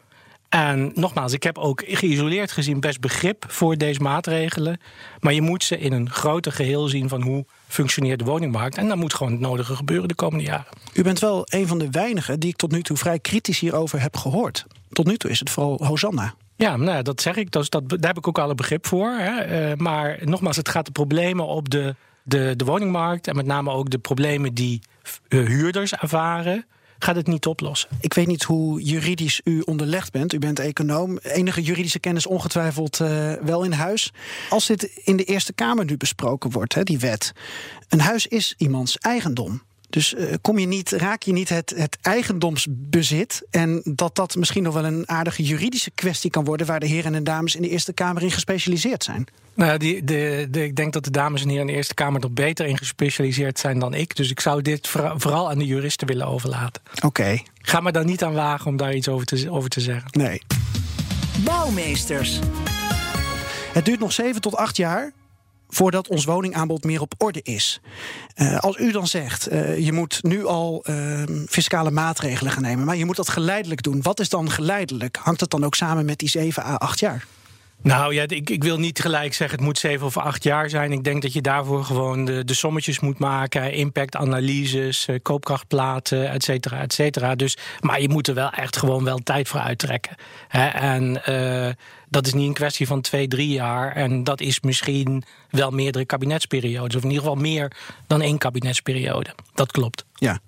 en 0.55 0.93
nogmaals, 0.95 1.33
ik 1.33 1.43
heb 1.43 1.59
ook 1.59 1.83
geïsoleerd 1.87 2.53
gezien 2.53 2.81
best 2.81 3.01
begrip 3.01 3.45
voor 3.49 3.77
deze 3.77 4.01
maatregelen. 4.01 4.81
Maar 5.21 5.33
je 5.33 5.43
moet 5.43 5.65
ze 5.65 5.79
in 5.79 5.93
een 5.93 6.11
groter 6.11 6.53
geheel 6.53 6.89
zien 6.89 7.09
van 7.09 7.23
hoe 7.23 7.45
functioneert 7.69 8.19
de 8.19 8.25
woningmarkt. 8.25 8.77
En 8.77 8.89
dan 8.89 8.99
moet 8.99 9.15
gewoon 9.15 9.33
het 9.33 9.41
nodige 9.41 9.77
gebeuren 9.77 10.09
de 10.09 10.15
komende 10.15 10.45
jaren. 10.45 10.67
U 10.93 11.03
bent 11.03 11.19
wel 11.19 11.43
een 11.45 11.67
van 11.67 11.79
de 11.79 11.91
weinigen 11.91 12.41
die 12.41 12.51
ik 12.51 12.57
tot 12.57 12.71
nu 12.71 12.83
toe 12.83 12.97
vrij 12.97 13.19
kritisch 13.19 13.59
hierover 13.59 14.01
heb 14.01 14.17
gehoord. 14.17 14.67
Tot 14.91 15.07
nu 15.07 15.17
toe 15.17 15.31
is 15.31 15.39
het 15.39 15.51
vooral 15.51 15.87
Hosanna. 15.87 16.35
Ja, 16.57 16.77
nou, 16.77 17.03
dat 17.03 17.21
zeg 17.21 17.37
ik. 17.37 17.51
Dat, 17.51 17.71
dat, 17.71 17.89
daar 17.89 17.99
heb 18.01 18.19
ik 18.19 18.29
ook 18.29 18.39
alle 18.39 18.55
begrip 18.55 18.87
voor. 18.87 19.11
Hè. 19.11 19.71
Uh, 19.71 19.77
maar 19.77 20.19
nogmaals, 20.25 20.57
het 20.57 20.69
gaat 20.69 20.87
de 20.87 20.93
problemen 20.93 21.47
op 21.47 21.71
de, 21.71 21.95
de, 22.23 22.55
de 22.57 22.65
woningmarkt... 22.65 23.27
en 23.27 23.37
met 23.37 23.47
name 23.47 23.71
ook 23.71 23.91
de 23.91 23.99
problemen 23.99 24.55
die 24.55 24.81
huurders 25.29 25.93
ervaren 25.93 26.67
gaat 26.99 27.17
het 27.17 27.27
niet 27.27 27.47
oplossen. 27.47 27.89
Ik 28.01 28.15
weet 28.15 28.27
niet 28.27 28.43
hoe 28.43 28.83
juridisch 28.83 29.41
u 29.45 29.61
onderlegd 29.61 30.13
bent. 30.13 30.33
U 30.33 30.39
bent 30.39 30.59
econoom. 30.59 31.19
Enige 31.19 31.63
juridische 31.63 31.99
kennis 31.99 32.27
ongetwijfeld 32.27 33.01
uh, 33.01 33.33
wel 33.33 33.63
in 33.63 33.73
huis. 33.73 34.13
Als 34.51 34.67
dit 34.67 34.83
in 35.05 35.17
de 35.17 35.25
Eerste 35.25 35.53
Kamer 35.53 35.85
nu 35.85 35.97
besproken 35.97 36.51
wordt, 36.51 36.75
hè, 36.75 36.83
die 36.83 36.99
wet. 36.99 37.33
Een 37.89 38.01
huis 38.01 38.27
is 38.27 38.55
iemands 38.57 38.99
eigendom. 38.99 39.63
Dus 39.95 40.15
uh, 40.15 40.33
kom 40.41 40.59
je 40.59 40.67
niet, 40.67 40.91
raak 40.91 41.23
je 41.23 41.33
niet 41.33 41.49
het, 41.49 41.73
het 41.77 41.99
eigendomsbezit. 42.03 43.43
En 43.51 43.83
dat 43.85 44.15
dat 44.15 44.37
misschien 44.37 44.63
nog 44.63 44.75
wel 44.75 44.85
een 44.85 45.09
aardige 45.09 45.43
juridische 45.43 45.91
kwestie 45.91 46.31
kan 46.31 46.45
worden. 46.45 46.67
waar 46.67 46.81
de 46.81 46.87
heren 46.87 47.15
en 47.15 47.25
dames 47.25 47.55
in 47.55 47.63
de 47.63 47.69
Eerste 47.69 47.93
Kamer 47.93 48.23
in 48.23 48.31
gespecialiseerd 48.31 49.05
zijn. 49.05 49.27
Nou, 49.55 49.79
die, 49.79 50.05
de, 50.05 50.47
de, 50.51 50.65
ik 50.65 50.77
denk 50.77 50.93
dat 50.93 51.05
de 51.05 51.11
dames 51.11 51.43
en 51.43 51.49
heren 51.49 51.67
in 51.67 51.73
de 51.73 51.77
Eerste 51.77 51.95
Kamer 51.95 52.21
nog 52.21 52.31
beter 52.31 52.67
in 52.67 52.79
gespecialiseerd 52.79 53.59
zijn 53.59 53.79
dan 53.79 53.95
ik. 53.95 54.17
Dus 54.17 54.31
ik 54.31 54.41
zou 54.41 54.63
dit 54.63 54.89
vooral 54.89 55.51
aan 55.51 55.59
de 55.59 55.67
juristen 55.67 56.07
willen 56.07 56.27
overlaten. 56.27 56.83
Oké. 56.95 57.07
Okay. 57.07 57.47
Ga 57.55 57.81
me 57.81 57.93
dan 57.93 58.07
niet 58.07 58.23
aan 58.23 58.35
wagen 58.35 58.67
om 58.67 58.77
daar 58.77 58.95
iets 58.95 59.09
over 59.09 59.27
te, 59.27 59.51
over 59.51 59.71
te 59.71 59.81
zeggen. 59.81 60.09
Nee. 60.11 60.43
Bouwmeesters. 61.45 62.39
Het 63.73 63.85
duurt 63.85 64.01
nog 64.01 64.13
zeven 64.13 64.41
tot 64.41 64.57
acht 64.57 64.77
jaar 64.77 65.13
voordat 65.75 66.09
ons 66.09 66.25
woningaanbod 66.25 66.85
meer 66.85 67.01
op 67.01 67.15
orde 67.19 67.41
is. 67.43 67.81
Uh, 68.37 68.59
als 68.59 68.77
u 68.77 68.93
dan 68.93 69.07
zegt, 69.07 69.53
uh, 69.53 69.79
je 69.79 69.93
moet 69.93 70.23
nu 70.23 70.47
al 70.47 70.85
uh, 70.87 71.23
fiscale 71.49 71.91
maatregelen 71.91 72.53
gaan 72.53 72.63
nemen, 72.63 72.85
maar 72.85 72.97
je 72.97 73.05
moet 73.05 73.17
dat 73.17 73.29
geleidelijk 73.29 73.83
doen. 73.83 74.03
Wat 74.03 74.21
is 74.21 74.29
dan 74.29 74.51
geleidelijk? 74.51 75.19
Hangt 75.23 75.41
het 75.41 75.51
dan 75.51 75.65
ook 75.65 75.75
samen 75.75 76.05
met 76.05 76.19
die 76.19 76.29
7 76.29 76.65
à 76.65 76.75
8 76.75 77.01
jaar? 77.01 77.25
Nou 77.83 78.15
ja, 78.15 78.23
ik, 78.29 78.51
ik, 78.51 78.65
wil 78.65 78.79
niet 78.79 79.01
gelijk 79.01 79.35
zeggen 79.35 79.57
het 79.57 79.67
moet 79.67 79.79
zeven 79.79 80.07
of 80.07 80.17
acht 80.17 80.43
jaar 80.43 80.71
zijn. 80.71 80.93
Ik 80.93 81.05
denk 81.05 81.23
dat 81.23 81.33
je 81.33 81.41
daarvoor 81.41 81.85
gewoon 81.85 82.25
de, 82.25 82.45
de 82.45 82.55
sommetjes 82.55 83.01
moet 83.01 83.19
maken. 83.19 83.73
Impactanalyses, 83.73 85.09
koopkrachtplaten, 85.23 86.31
et 86.31 86.43
cetera, 86.43 86.81
et 86.81 86.93
cetera. 86.93 87.35
Dus, 87.35 87.57
maar 87.81 88.01
je 88.01 88.09
moet 88.09 88.29
er 88.29 88.35
wel 88.35 88.51
echt 88.51 88.77
gewoon 88.77 89.05
wel 89.05 89.19
tijd 89.19 89.49
voor 89.49 89.61
uittrekken. 89.61 90.17
Hè? 90.49 90.67
En 90.67 91.23
dat 92.09 92.27
is 92.27 92.33
niet 92.33 92.47
een 92.47 92.55
kwestie 92.55 92.87
van 92.87 93.01
twee, 93.01 93.29
drie 93.29 93.49
jaar. 93.49 93.97
En 93.97 94.25
dat 94.25 94.41
is 94.41 94.61
misschien 94.61 95.25
wel 95.51 95.71
meerdere 95.71 96.05
kabinetsperiodes. 96.05 96.97
Of 96.97 97.03
in 97.03 97.09
ieder 97.09 97.23
geval 97.23 97.41
meer 97.41 97.73
dan 98.07 98.23
één 98.23 98.39
kabinetsperiode. 98.39 99.35
Dat 99.55 99.73
klopt. 99.73 100.05
Ja. 100.15 100.39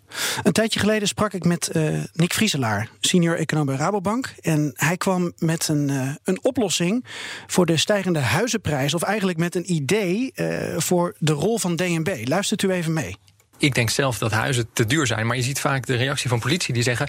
Een 0.42 0.52
tijdje 0.52 0.80
geleden 0.80 1.08
sprak 1.08 1.32
ik 1.32 1.44
met 1.44 1.70
uh, 1.72 2.04
Nick 2.12 2.32
Vrieselaar, 2.32 2.88
senior 3.00 3.36
econoom 3.36 3.66
bij 3.66 3.76
Rabobank. 3.76 4.34
En 4.40 4.72
hij 4.74 4.96
kwam 4.96 5.32
met 5.38 5.68
een, 5.68 5.88
uh, 5.88 6.14
een 6.24 6.44
oplossing 6.44 7.04
voor 7.46 7.66
de 7.66 7.76
stijgende 7.76 8.18
huizenprijs. 8.18 8.94
Of 8.94 9.02
eigenlijk 9.02 9.38
met 9.38 9.54
een 9.54 9.72
idee 9.72 10.32
uh, 10.34 10.78
voor 10.78 11.14
de 11.18 11.32
rol 11.32 11.58
van 11.58 11.76
DNB. 11.76 12.22
Luistert 12.24 12.62
u 12.62 12.70
even 12.70 12.92
mee. 12.92 13.16
Ik 13.58 13.74
denk 13.74 13.90
zelf 13.90 14.18
dat 14.18 14.32
huizen 14.32 14.68
te 14.72 14.84
duur 14.84 15.06
zijn. 15.06 15.26
Maar 15.26 15.36
je 15.36 15.42
ziet 15.42 15.60
vaak 15.60 15.86
de 15.86 15.96
reactie 15.96 16.28
van 16.28 16.38
politie 16.38 16.74
die 16.74 16.82
zeggen: 16.82 17.08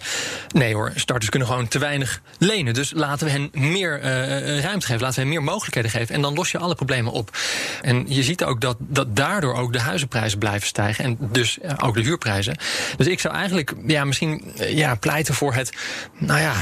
nee 0.54 0.74
hoor, 0.74 0.92
starters 0.94 1.30
kunnen 1.30 1.48
gewoon 1.48 1.68
te 1.68 1.78
weinig 1.78 2.20
lenen. 2.38 2.74
Dus 2.74 2.92
laten 2.94 3.26
we 3.26 3.32
hen 3.32 3.50
meer 3.52 3.98
uh, 3.98 4.60
ruimte 4.60 4.86
geven, 4.86 5.02
laten 5.02 5.14
we 5.14 5.20
hen 5.20 5.28
meer 5.28 5.42
mogelijkheden 5.42 5.90
geven. 5.90 6.14
En 6.14 6.20
dan 6.20 6.34
los 6.34 6.50
je 6.50 6.58
alle 6.58 6.74
problemen 6.74 7.12
op. 7.12 7.36
En 7.82 8.04
je 8.08 8.22
ziet 8.22 8.44
ook 8.44 8.60
dat, 8.60 8.76
dat 8.78 9.16
daardoor 9.16 9.54
ook 9.54 9.72
de 9.72 9.80
huizenprijzen 9.80 10.38
blijven 10.38 10.66
stijgen. 10.66 11.04
En 11.04 11.18
dus 11.20 11.58
ook 11.82 11.94
de 11.94 12.02
huurprijzen. 12.02 12.56
Dus 12.96 13.06
ik 13.06 13.20
zou 13.20 13.34
eigenlijk 13.34 13.74
ja, 13.86 14.04
misschien 14.04 14.52
ja, 14.56 14.94
pleiten 14.94 15.34
voor 15.34 15.54
het, 15.54 15.72
nou 16.18 16.40
ja, 16.40 16.54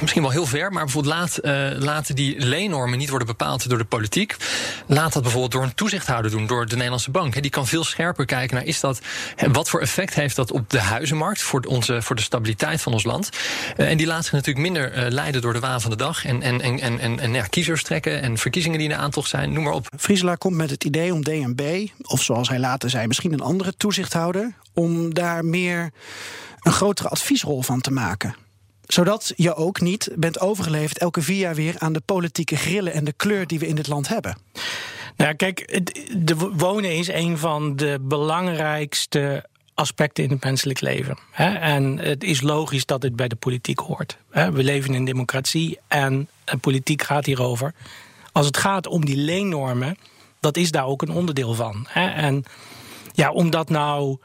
misschien 0.00 0.22
wel 0.22 0.30
heel 0.30 0.46
ver. 0.46 0.72
Maar 0.72 0.84
bijvoorbeeld 0.84 1.14
laat, 1.14 1.38
laten 1.82 2.14
die 2.14 2.40
leennormen 2.40 2.98
niet 2.98 3.08
worden 3.08 3.28
bepaald 3.28 3.68
door 3.68 3.78
de 3.78 3.84
politiek. 3.84 4.36
Laat 4.86 5.12
dat 5.12 5.22
bijvoorbeeld 5.22 5.52
door 5.52 5.62
een 5.62 5.74
toezichthouder 5.74 6.30
doen, 6.30 6.46
door 6.46 6.66
de 6.66 6.74
Nederlandse 6.74 7.10
bank. 7.10 7.42
Die 7.42 7.50
kan 7.50 7.66
veel 7.66 7.84
scherper 7.84 8.24
kijken 8.24 8.56
naar 8.56 8.64
is 8.64 8.80
dat 8.80 9.00
en 9.36 9.52
wat 9.52 9.68
voor 9.68 9.80
effect 9.80 10.14
heeft 10.14 10.36
dat 10.36 10.52
op 10.52 10.70
de 10.70 10.80
huizenmarkt, 10.80 11.42
voor, 11.42 11.60
onze, 11.60 12.02
voor 12.02 12.16
de 12.16 12.22
stabiliteit 12.22 12.80
van 12.80 12.92
ons 12.92 13.04
land? 13.04 13.28
Uh, 13.76 13.90
en 13.90 13.96
die 13.96 14.06
laat 14.06 14.24
zich 14.24 14.32
natuurlijk 14.32 14.58
minder 14.58 14.96
uh, 14.96 15.10
leiden 15.10 15.40
door 15.40 15.52
de 15.52 15.60
waan 15.60 15.80
van 15.80 15.90
de 15.90 15.96
dag. 15.96 16.24
En, 16.24 16.42
en, 16.42 16.60
en, 16.60 16.98
en, 16.98 17.20
en, 17.20 17.32
ja, 17.32 17.44
kiezers 17.44 17.82
trekken 17.82 18.22
en 18.22 18.38
verkiezingen 18.38 18.78
die 18.78 18.88
in 18.88 18.94
de 18.94 19.00
aantocht 19.00 19.28
zijn, 19.28 19.52
noem 19.52 19.64
maar 19.64 19.72
op. 19.72 19.86
Vrieselaar 19.96 20.38
komt 20.38 20.56
met 20.56 20.70
het 20.70 20.84
idee 20.84 21.12
om 21.12 21.24
DNB, 21.24 21.86
of 22.02 22.22
zoals 22.22 22.48
hij 22.48 22.58
later 22.58 22.90
zei, 22.90 23.06
misschien 23.06 23.32
een 23.32 23.40
andere 23.40 23.74
toezichthouder, 23.76 24.52
om 24.74 25.14
daar 25.14 25.44
meer 25.44 25.90
een 26.60 26.72
grotere 26.72 27.08
adviesrol 27.08 27.62
van 27.62 27.80
te 27.80 27.90
maken 27.90 28.34
zodat 28.88 29.32
je 29.36 29.54
ook 29.54 29.80
niet 29.80 30.08
bent 30.16 30.40
overgeleverd 30.40 30.98
elke 30.98 31.22
vier 31.22 31.38
jaar 31.38 31.54
weer 31.54 31.74
aan 31.78 31.92
de 31.92 32.02
politieke 32.04 32.56
grillen 32.56 32.92
en 32.92 33.04
de 33.04 33.12
kleur 33.12 33.46
die 33.46 33.58
we 33.58 33.66
in 33.66 33.74
dit 33.74 33.86
land 33.86 34.08
hebben. 34.08 34.36
Nou, 35.18 35.34
kijk, 35.34 35.82
de 36.16 36.36
wonen 36.36 36.96
is 36.96 37.08
een 37.08 37.38
van 37.38 37.76
de 37.76 37.98
belangrijkste 38.00 39.44
aspecten 39.74 40.24
in 40.24 40.30
het 40.30 40.44
menselijk 40.44 40.80
leven. 40.80 41.18
En 41.60 41.98
het 41.98 42.24
is 42.24 42.40
logisch 42.40 42.86
dat 42.86 43.02
het 43.02 43.16
bij 43.16 43.28
de 43.28 43.36
politiek 43.36 43.78
hoort. 43.78 44.18
We 44.30 44.62
leven 44.62 44.90
in 44.90 44.96
een 44.96 45.04
democratie 45.04 45.78
en 45.88 46.28
politiek 46.60 47.02
gaat 47.02 47.26
hierover. 47.26 47.74
Als 48.32 48.46
het 48.46 48.56
gaat 48.56 48.86
om 48.86 49.04
die 49.04 49.16
leennormen, 49.16 49.96
dat 50.40 50.56
is 50.56 50.70
daar 50.70 50.86
ook 50.86 51.02
een 51.02 51.10
onderdeel 51.10 51.54
van. 51.54 51.86
En 51.94 52.44
ja, 53.12 53.30
om 53.30 53.50
dat 53.50 53.68
nou 53.70 54.18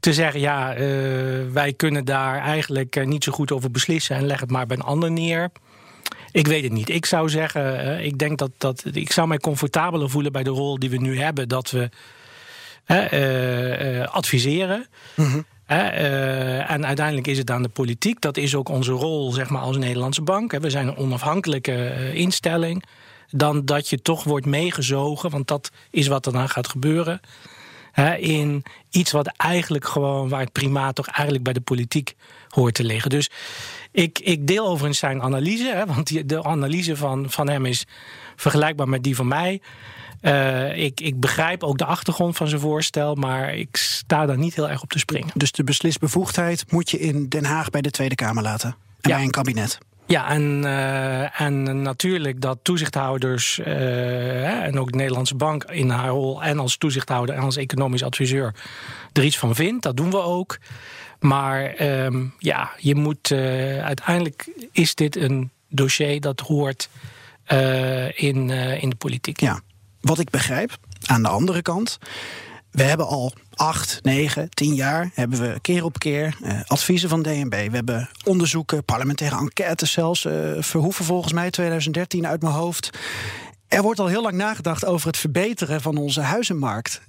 te 0.00 0.12
zeggen, 0.12 0.40
ja, 0.40 0.78
uh, 0.78 0.80
wij 1.52 1.72
kunnen 1.72 2.04
daar 2.04 2.38
eigenlijk 2.38 2.96
eh, 2.96 3.06
niet 3.06 3.24
zo 3.24 3.32
goed 3.32 3.52
over 3.52 3.70
beslissen 3.70 4.16
en 4.16 4.26
leg 4.26 4.40
het 4.40 4.50
maar 4.50 4.66
bij 4.66 4.76
een 4.76 4.82
ander 4.82 5.10
neer. 5.10 5.50
Ik 6.34 6.46
weet 6.46 6.62
het 6.62 6.72
niet. 6.72 6.88
Ik 6.88 7.06
zou 7.06 7.28
zeggen, 7.28 7.86
uh, 7.86 8.04
ik 8.04 8.18
denk 8.18 8.38
dat, 8.38 8.50
dat 8.58 8.84
ik 8.92 9.12
zou 9.12 9.28
mij 9.28 9.38
comfortabeler 9.38 10.10
voelen 10.10 10.32
bij 10.32 10.42
de 10.42 10.50
rol 10.50 10.78
die 10.78 10.90
we 10.90 10.96
nu 10.96 11.20
hebben, 11.20 11.48
dat 11.48 11.70
we 11.70 11.90
uh, 12.86 14.06
adviseren. 14.08 14.86
Mm 15.14 15.24
-hmm. 15.24 15.44
en 16.66 16.86
uiteindelijk 16.86 17.26
is 17.26 17.38
het 17.38 17.50
aan 17.50 17.62
de 17.62 17.68
politiek. 17.68 18.20
Dat 18.20 18.36
is 18.36 18.54
ook 18.54 18.68
onze 18.68 18.92
rol 18.92 19.32
zeg 19.32 19.48
maar, 19.48 19.62
als 19.62 19.76
Nederlandse 19.76 20.22
bank. 20.22 20.52
We 20.52 20.70
zijn 20.70 20.88
een 20.88 20.96
onafhankelijke 20.96 22.10
instelling. 22.14 22.84
Dan 23.30 23.64
dat 23.64 23.88
je 23.88 24.02
toch 24.02 24.24
wordt 24.24 24.46
meegezogen, 24.46 25.30
want 25.30 25.48
dat 25.48 25.70
is 25.90 26.06
wat 26.06 26.26
er 26.26 26.32
dan 26.32 26.48
gaat 26.48 26.68
gebeuren 26.68 27.20
Hè, 27.94 28.14
in 28.14 28.62
iets 28.90 29.12
wat 29.12 29.32
eigenlijk 29.36 29.86
gewoon, 29.86 30.28
waar 30.28 30.40
het 30.40 30.52
primaat 30.52 30.94
toch 30.94 31.06
eigenlijk 31.06 31.44
bij 31.44 31.52
de 31.52 31.60
politiek 31.60 32.16
hoort 32.48 32.74
te 32.74 32.84
liggen. 32.84 33.10
Dus 33.10 33.30
ik, 33.94 34.18
ik 34.18 34.46
deel 34.46 34.66
overigens 34.66 34.98
zijn 34.98 35.22
analyse, 35.22 35.72
hè, 35.74 35.86
want 35.86 36.06
die, 36.06 36.26
de 36.26 36.44
analyse 36.44 36.96
van, 36.96 37.30
van 37.30 37.48
hem 37.48 37.66
is 37.66 37.86
vergelijkbaar 38.36 38.88
met 38.88 39.02
die 39.02 39.16
van 39.16 39.28
mij. 39.28 39.60
Uh, 40.22 40.76
ik, 40.76 41.00
ik 41.00 41.20
begrijp 41.20 41.62
ook 41.62 41.78
de 41.78 41.84
achtergrond 41.84 42.36
van 42.36 42.48
zijn 42.48 42.60
voorstel, 42.60 43.14
maar 43.14 43.54
ik 43.54 43.76
sta 43.76 44.26
daar 44.26 44.38
niet 44.38 44.54
heel 44.54 44.68
erg 44.70 44.82
op 44.82 44.90
te 44.90 44.98
springen. 44.98 45.30
Dus 45.34 45.52
de 45.52 45.64
beslisbevoegdheid 45.64 46.72
moet 46.72 46.90
je 46.90 46.98
in 46.98 47.28
Den 47.28 47.44
Haag 47.44 47.70
bij 47.70 47.80
de 47.80 47.90
Tweede 47.90 48.14
Kamer 48.14 48.42
laten 48.42 48.68
en 49.00 49.10
Ja. 49.10 49.14
bij 49.16 49.24
een 49.24 49.30
kabinet. 49.30 49.78
Ja, 50.06 50.28
en, 50.28 50.62
uh, 50.64 51.40
en 51.40 51.82
natuurlijk 51.82 52.40
dat 52.40 52.58
toezichthouders 52.62 53.58
uh, 53.58 54.62
en 54.62 54.78
ook 54.78 54.90
de 54.92 54.96
Nederlandse 54.96 55.34
Bank 55.34 55.64
in 55.64 55.90
haar 55.90 56.08
rol 56.08 56.42
en 56.42 56.58
als 56.58 56.76
toezichthouder 56.76 57.34
en 57.34 57.42
als 57.42 57.56
economisch 57.56 58.02
adviseur 58.02 58.54
er 59.12 59.24
iets 59.24 59.38
van 59.38 59.54
vindt. 59.54 59.82
Dat 59.82 59.96
doen 59.96 60.10
we 60.10 60.20
ook. 60.20 60.58
Maar 61.20 61.80
um, 62.04 62.34
ja, 62.38 62.70
je 62.78 62.94
moet 62.94 63.30
uh, 63.30 63.84
uiteindelijk 63.84 64.68
is 64.72 64.94
dit 64.94 65.16
een 65.16 65.50
dossier 65.68 66.20
dat 66.20 66.40
hoort 66.40 66.88
in, 68.14 68.50
in 68.50 68.90
de 68.90 68.96
politiek. 68.98 69.40
Ja, 69.40 69.60
wat 70.00 70.18
ik 70.18 70.30
begrijp, 70.30 70.76
aan 71.06 71.22
de 71.22 71.28
andere 71.28 71.62
kant. 71.62 71.98
We 72.74 72.82
hebben 72.82 73.06
al 73.06 73.32
acht, 73.54 73.98
negen, 74.02 74.50
tien 74.50 74.74
jaar 74.74 75.10
hebben 75.14 75.40
we 75.40 75.60
keer 75.60 75.84
op 75.84 75.98
keer 75.98 76.36
uh, 76.42 76.60
adviezen 76.66 77.08
van 77.08 77.22
DNB. 77.22 77.50
We 77.50 77.74
hebben 77.74 78.08
onderzoeken, 78.24 78.84
parlementaire 78.84 79.36
enquêtes 79.36 79.92
zelfs. 79.92 80.24
Uh, 80.24 80.32
Verhoeven 80.58 81.04
volgens 81.04 81.32
mij 81.32 81.50
2013 81.50 82.26
uit 82.26 82.42
mijn 82.42 82.54
hoofd. 82.54 82.90
Er 83.68 83.82
wordt 83.82 84.00
al 84.00 84.06
heel 84.06 84.22
lang 84.22 84.34
nagedacht 84.34 84.84
over 84.84 85.06
het 85.06 85.16
verbeteren 85.16 85.80
van 85.80 85.96
onze 85.96 86.20
huizenmarkt. 86.20 87.00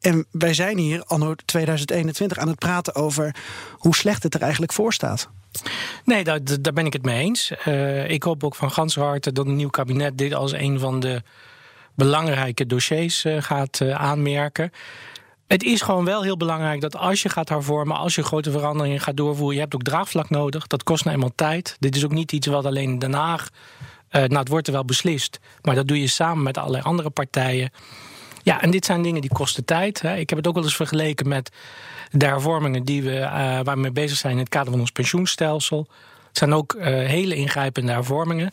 En 0.00 0.26
wij 0.30 0.54
zijn 0.54 0.78
hier 0.78 1.02
anno 1.04 1.34
2021 1.44 2.38
aan 2.38 2.48
het 2.48 2.58
praten 2.58 2.94
over 2.94 3.34
hoe 3.72 3.94
slecht 3.94 4.22
het 4.22 4.34
er 4.34 4.42
eigenlijk 4.42 4.72
voor 4.72 4.92
staat. 4.92 5.28
Nee, 6.04 6.24
daar, 6.24 6.40
daar 6.60 6.72
ben 6.72 6.86
ik 6.86 6.92
het 6.92 7.04
mee 7.04 7.20
eens. 7.20 7.52
Uh, 7.66 8.10
ik 8.10 8.22
hoop 8.22 8.44
ook 8.44 8.54
van 8.54 8.70
ganse 8.70 9.00
harte 9.00 9.32
dat 9.32 9.46
een 9.46 9.56
nieuw 9.56 9.70
kabinet 9.70 10.18
dit 10.18 10.34
als 10.34 10.52
een 10.52 10.78
van 10.78 11.00
de 11.00 11.22
belangrijke 12.04 12.66
dossiers 12.66 13.24
uh, 13.24 13.42
gaat 13.42 13.80
uh, 13.82 13.94
aanmerken. 13.94 14.72
Het 15.46 15.62
is 15.62 15.82
gewoon 15.82 16.04
wel 16.04 16.22
heel 16.22 16.36
belangrijk 16.36 16.80
dat 16.80 16.96
als 16.96 17.22
je 17.22 17.28
gaat 17.28 17.48
hervormen, 17.48 17.96
als 17.96 18.14
je 18.14 18.22
grote 18.22 18.50
veranderingen 18.50 19.00
gaat 19.00 19.16
doorvoeren, 19.16 19.54
je 19.54 19.60
hebt 19.60 19.74
ook 19.74 19.82
draagvlak 19.82 20.30
nodig. 20.30 20.66
Dat 20.66 20.82
kost 20.82 21.04
nou 21.04 21.16
eenmaal 21.16 21.32
tijd. 21.34 21.76
Dit 21.78 21.96
is 21.96 22.04
ook 22.04 22.12
niet 22.12 22.32
iets 22.32 22.46
wat 22.46 22.66
alleen 22.66 22.90
in 22.90 22.98
Den 22.98 23.12
Haag. 23.12 23.48
Uh, 23.50 24.22
nou, 24.22 24.38
het 24.38 24.48
wordt 24.48 24.66
er 24.66 24.72
wel 24.72 24.84
beslist, 24.84 25.40
maar 25.62 25.74
dat 25.74 25.88
doe 25.88 26.00
je 26.00 26.06
samen 26.06 26.42
met 26.42 26.58
allerlei 26.58 26.82
andere 26.82 27.10
partijen. 27.10 27.70
Ja, 28.42 28.62
en 28.62 28.70
dit 28.70 28.84
zijn 28.84 29.02
dingen 29.02 29.20
die 29.20 29.32
kosten 29.32 29.64
tijd. 29.64 30.00
Hè. 30.00 30.16
Ik 30.16 30.28
heb 30.28 30.38
het 30.38 30.46
ook 30.46 30.54
wel 30.54 30.64
eens 30.64 30.76
vergeleken 30.76 31.28
met 31.28 31.50
de 32.10 32.26
hervormingen 32.26 32.84
die 32.84 33.02
we, 33.02 33.16
uh, 33.16 33.60
waar 33.62 33.78
mee 33.78 33.92
bezig 33.92 34.18
zijn 34.18 34.32
in 34.32 34.38
het 34.38 34.48
kader 34.48 34.70
van 34.70 34.80
ons 34.80 34.90
pensioenstelsel. 34.90 35.86
Het 36.28 36.38
zijn 36.38 36.52
ook 36.52 36.74
uh, 36.74 36.84
hele 36.84 37.34
ingrijpende 37.34 37.92
hervormingen. 37.92 38.52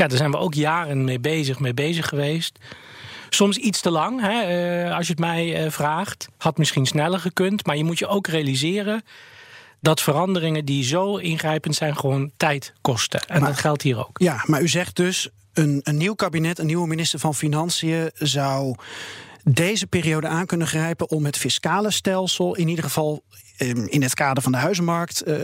Ja, 0.00 0.06
daar 0.06 0.18
zijn 0.18 0.30
we 0.30 0.36
ook 0.36 0.54
jaren 0.54 1.04
mee 1.04 1.20
bezig, 1.20 1.58
mee 1.58 1.74
bezig 1.74 2.08
geweest. 2.08 2.58
Soms 3.28 3.56
iets 3.56 3.80
te 3.80 3.90
lang, 3.90 4.20
hè, 4.20 4.86
uh, 4.86 4.96
als 4.96 5.06
je 5.06 5.12
het 5.12 5.20
mij 5.20 5.64
uh, 5.64 5.70
vraagt. 5.70 6.28
Had 6.36 6.58
misschien 6.58 6.86
sneller 6.86 7.20
gekund. 7.20 7.66
Maar 7.66 7.76
je 7.76 7.84
moet 7.84 7.98
je 7.98 8.06
ook 8.06 8.26
realiseren 8.26 9.02
dat 9.80 10.00
veranderingen 10.00 10.64
die 10.64 10.84
zo 10.84 11.16
ingrijpend 11.16 11.74
zijn, 11.74 11.96
gewoon 11.96 12.30
tijd 12.36 12.72
kosten. 12.80 13.20
En 13.20 13.40
maar, 13.40 13.48
dat 13.48 13.58
geldt 13.58 13.82
hier 13.82 13.98
ook. 13.98 14.18
Ja, 14.18 14.42
maar 14.46 14.62
u 14.62 14.68
zegt 14.68 14.96
dus: 14.96 15.28
een, 15.52 15.80
een 15.82 15.96
nieuw 15.96 16.14
kabinet, 16.14 16.58
een 16.58 16.66
nieuwe 16.66 16.88
minister 16.88 17.18
van 17.18 17.34
Financiën 17.34 18.10
zou 18.14 18.74
deze 19.44 19.86
periode 19.86 20.28
aan 20.28 20.46
kunnen 20.46 20.66
grijpen 20.66 21.10
om 21.10 21.24
het 21.24 21.36
fiscale 21.36 21.90
stelsel, 21.90 22.56
in 22.56 22.68
ieder 22.68 22.84
geval 22.84 23.22
in 23.86 24.02
het 24.02 24.14
kader 24.14 24.42
van 24.42 24.52
de 24.52 24.58
huizenmarkt, 24.58 25.28
uh, 25.28 25.34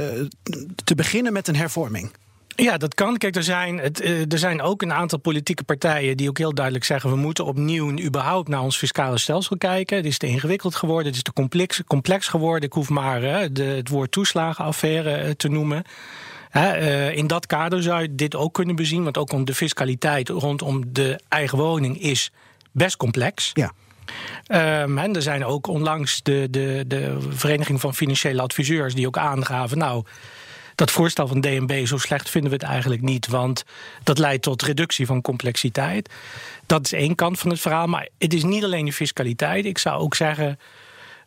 te 0.85 0.95
beginnen 0.95 1.33
met 1.33 1.49
een 1.49 1.57
hervorming. 1.57 2.12
Ja, 2.57 2.77
dat 2.77 2.95
kan. 2.95 3.16
Kijk, 3.16 3.37
er 3.37 3.42
zijn, 3.42 3.79
het, 3.79 4.03
uh, 4.05 4.33
er 4.33 4.38
zijn 4.38 4.62
ook 4.62 4.83
een 4.83 4.92
aantal 4.92 5.19
politieke 5.19 5.64
partijen 5.64 6.16
die 6.16 6.29
ook 6.29 6.38
heel 6.38 6.55
duidelijk 6.55 6.85
zeggen: 6.85 7.11
we 7.11 7.16
moeten 7.16 7.45
opnieuw 7.45 7.99
überhaupt 7.99 8.49
naar 8.49 8.61
ons 8.61 8.77
fiscale 8.77 9.19
stelsel 9.19 9.57
kijken. 9.57 9.97
Het 9.97 10.07
is 10.07 10.19
te 10.19 10.27
ingewikkeld 10.27 10.75
geworden, 10.75 11.07
het 11.07 11.16
is 11.16 11.23
te 11.23 11.33
complex, 11.33 11.83
complex 11.87 12.29
geworden. 12.29 12.62
Ik 12.62 12.73
hoef 12.73 12.88
maar 12.88 13.23
uh, 13.23 13.38
de, 13.53 13.62
het 13.62 13.88
woord 13.88 14.12
toeslagenaffaire 14.12 15.25
uh, 15.25 15.31
te 15.31 15.49
noemen. 15.49 15.85
in 17.12 17.27
dat 17.27 17.47
kader 17.47 17.83
zou 17.83 18.03
je 18.03 18.14
dit 18.14 18.35
ook 18.35 18.55
kunnen 18.55 18.77
bezien, 18.77 19.05
want 19.05 19.19
ook 19.19 19.33
om 19.33 19.45
de 19.45 19.55
fiscaliteit 19.55 20.29
rondom 20.29 20.85
de 20.92 21.21
eigen 21.29 21.59
woning 21.59 22.01
is 22.01 22.31
best 22.73 22.97
complex. 22.97 23.51
Ja. 23.55 23.73
Um, 24.83 24.99
en 24.99 25.14
er 25.14 25.23
zijn 25.23 25.45
ook 25.45 25.66
onlangs 25.66 26.23
de, 26.23 26.49
de, 26.51 26.85
de 26.87 27.16
Vereniging 27.29 27.81
van 27.81 27.95
Financiële 27.95 28.42
Adviseurs 28.42 28.95
die 28.95 29.07
ook 29.07 29.19
aangaven. 29.19 29.79
Nou, 29.79 30.05
dat 30.77 30.91
voorstel 30.91 31.27
van 31.27 31.41
DNB, 31.41 31.87
zo 31.87 31.99
slecht 31.99 32.31
vinden 32.31 32.51
we 32.51 32.57
het 32.57 32.67
eigenlijk 32.67 33.03
niet. 33.03 33.27
Want 33.27 33.65
dat 34.03 34.19
leidt 34.19 34.43
tot 34.43 34.62
reductie 34.62 35.07
van 35.07 35.23
complexiteit. 35.23 36.11
Dat 36.67 36.85
is 36.85 36.93
één 36.93 37.15
kant 37.15 37.39
van 37.39 37.51
het 37.51 37.61
verhaal. 37.61 37.87
Maar 37.87 38.09
het 38.19 38.35
is 38.35 38.45
niet 38.45 38.65
alleen 38.65 38.85
de 38.85 38.93
fiscaliteit. 38.93 39.65
Ik 39.65 39.79
zou 39.79 40.01
ook 40.01 40.15
zeggen. 40.15 40.59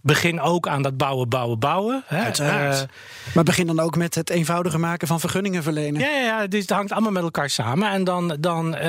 Begin 0.02 0.42
ook 0.42 0.68
aan 0.68 0.82
dat 0.82 0.98
bouwen, 0.98 1.30
bouwen, 1.30 1.60
bouwen. 1.60 2.04
Hè. 2.06 2.18
Uiteraard. 2.24 2.82
Uh, 2.82 3.34
maar 3.36 3.44
begin 3.44 3.68
dan 3.68 3.80
ook 3.80 3.96
met 3.96 4.16
het 4.16 4.30
eenvoudiger 4.30 4.80
maken 4.80 5.08
van 5.08 5.20
vergunningen 5.20 5.64
verlenen. 5.64 6.02
Ja, 6.02 6.10
ja, 6.10 6.22
ja 6.22 6.48
dus 6.48 6.62
het 6.62 6.70
hangt 6.70 6.92
allemaal 6.92 7.12
met 7.12 7.24
elkaar 7.24 7.50
samen. 7.50 7.92
En 7.92 8.04
dan, 8.04 8.38
dan, 8.40 8.76
uh, 8.76 8.84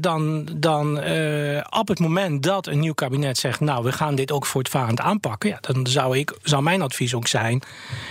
dan, 0.00 0.48
dan 0.56 1.04
uh, 1.04 1.60
op 1.70 1.88
het 1.88 1.98
moment 1.98 2.42
dat 2.42 2.66
een 2.66 2.78
nieuw 2.80 2.92
kabinet 2.92 3.38
zegt... 3.38 3.60
nou, 3.60 3.84
we 3.84 3.92
gaan 3.92 4.14
dit 4.14 4.32
ook 4.32 4.46
voortvarend 4.46 5.00
aanpakken... 5.00 5.50
Ja, 5.50 5.58
dan 5.60 5.86
zou, 5.86 6.18
ik, 6.18 6.38
zou 6.42 6.62
mijn 6.62 6.82
advies 6.82 7.14
ook 7.14 7.26
zijn... 7.26 7.62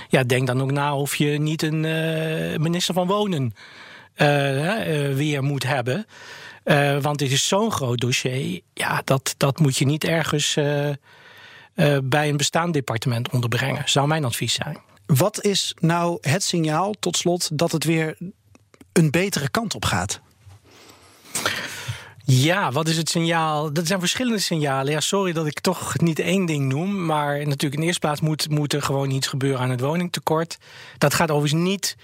ja, 0.08 0.24
denk 0.24 0.48
dan 0.48 0.62
ook 0.62 0.72
na 0.72 0.96
of 0.96 1.16
je 1.16 1.40
niet 1.40 1.62
een 1.64 1.82
minister 2.62 2.94
van 2.94 3.08
Wonen 3.08 3.54
weer 5.16 5.44
moet 5.44 5.64
hebben... 5.64 6.06
want 7.02 7.20
dit 7.20 7.32
is 7.32 7.48
zo'n 7.48 7.72
groot 7.72 8.00
dossier. 8.00 8.62
Ja, 8.74 9.02
dat, 9.06 9.36
dat 9.38 9.60
moet 9.60 9.78
je 9.78 9.86
niet 9.86 10.04
ergens 10.04 10.58
uh, 11.80 11.98
bij 12.04 12.30
een 12.30 12.38
bestaand 12.38 12.74
departement 12.74 13.30
onderbrengen. 13.30 13.90
Zou 13.90 14.08
mijn 14.08 14.26
advies 14.26 14.54
zijn. 14.54 14.78
Wat 15.06 15.44
is 15.44 15.76
nou 15.80 16.18
het 16.22 16.44
signaal, 16.44 16.94
tot 17.00 17.18
slot, 17.18 17.58
dat 17.58 17.72
het 17.72 17.84
weer 17.84 18.18
een 18.94 19.12
betere 19.12 19.50
kant 19.50 19.76
op 19.76 19.86
gaat? 19.86 20.22
Ja, 22.26 22.72
wat 22.72 22.88
is 22.88 22.98
het 22.98 23.10
signaal? 23.10 23.74
Dat 23.74 23.88
zijn 23.88 24.00
verschillende 24.00 24.40
signalen. 24.40 24.92
Ja, 24.92 25.00
sorry 25.00 25.34
dat 25.34 25.46
ik 25.48 25.60
toch 25.60 25.98
niet 25.98 26.20
één 26.20 26.46
ding 26.46 26.72
noem. 26.72 27.06
Maar 27.06 27.38
natuurlijk 27.38 27.74
in 27.74 27.80
de 27.80 27.86
eerste 27.86 28.00
plaats 28.00 28.22
moet, 28.22 28.50
moet 28.50 28.74
er 28.74 28.82
gewoon 28.82 29.10
iets 29.10 29.28
gebeuren 29.28 29.60
aan 29.60 29.70
het 29.70 29.80
woningtekort. 29.80 30.58
Dat 30.98 31.14
gaat 31.14 31.32
overigens 31.32 31.62
niet 31.62 31.96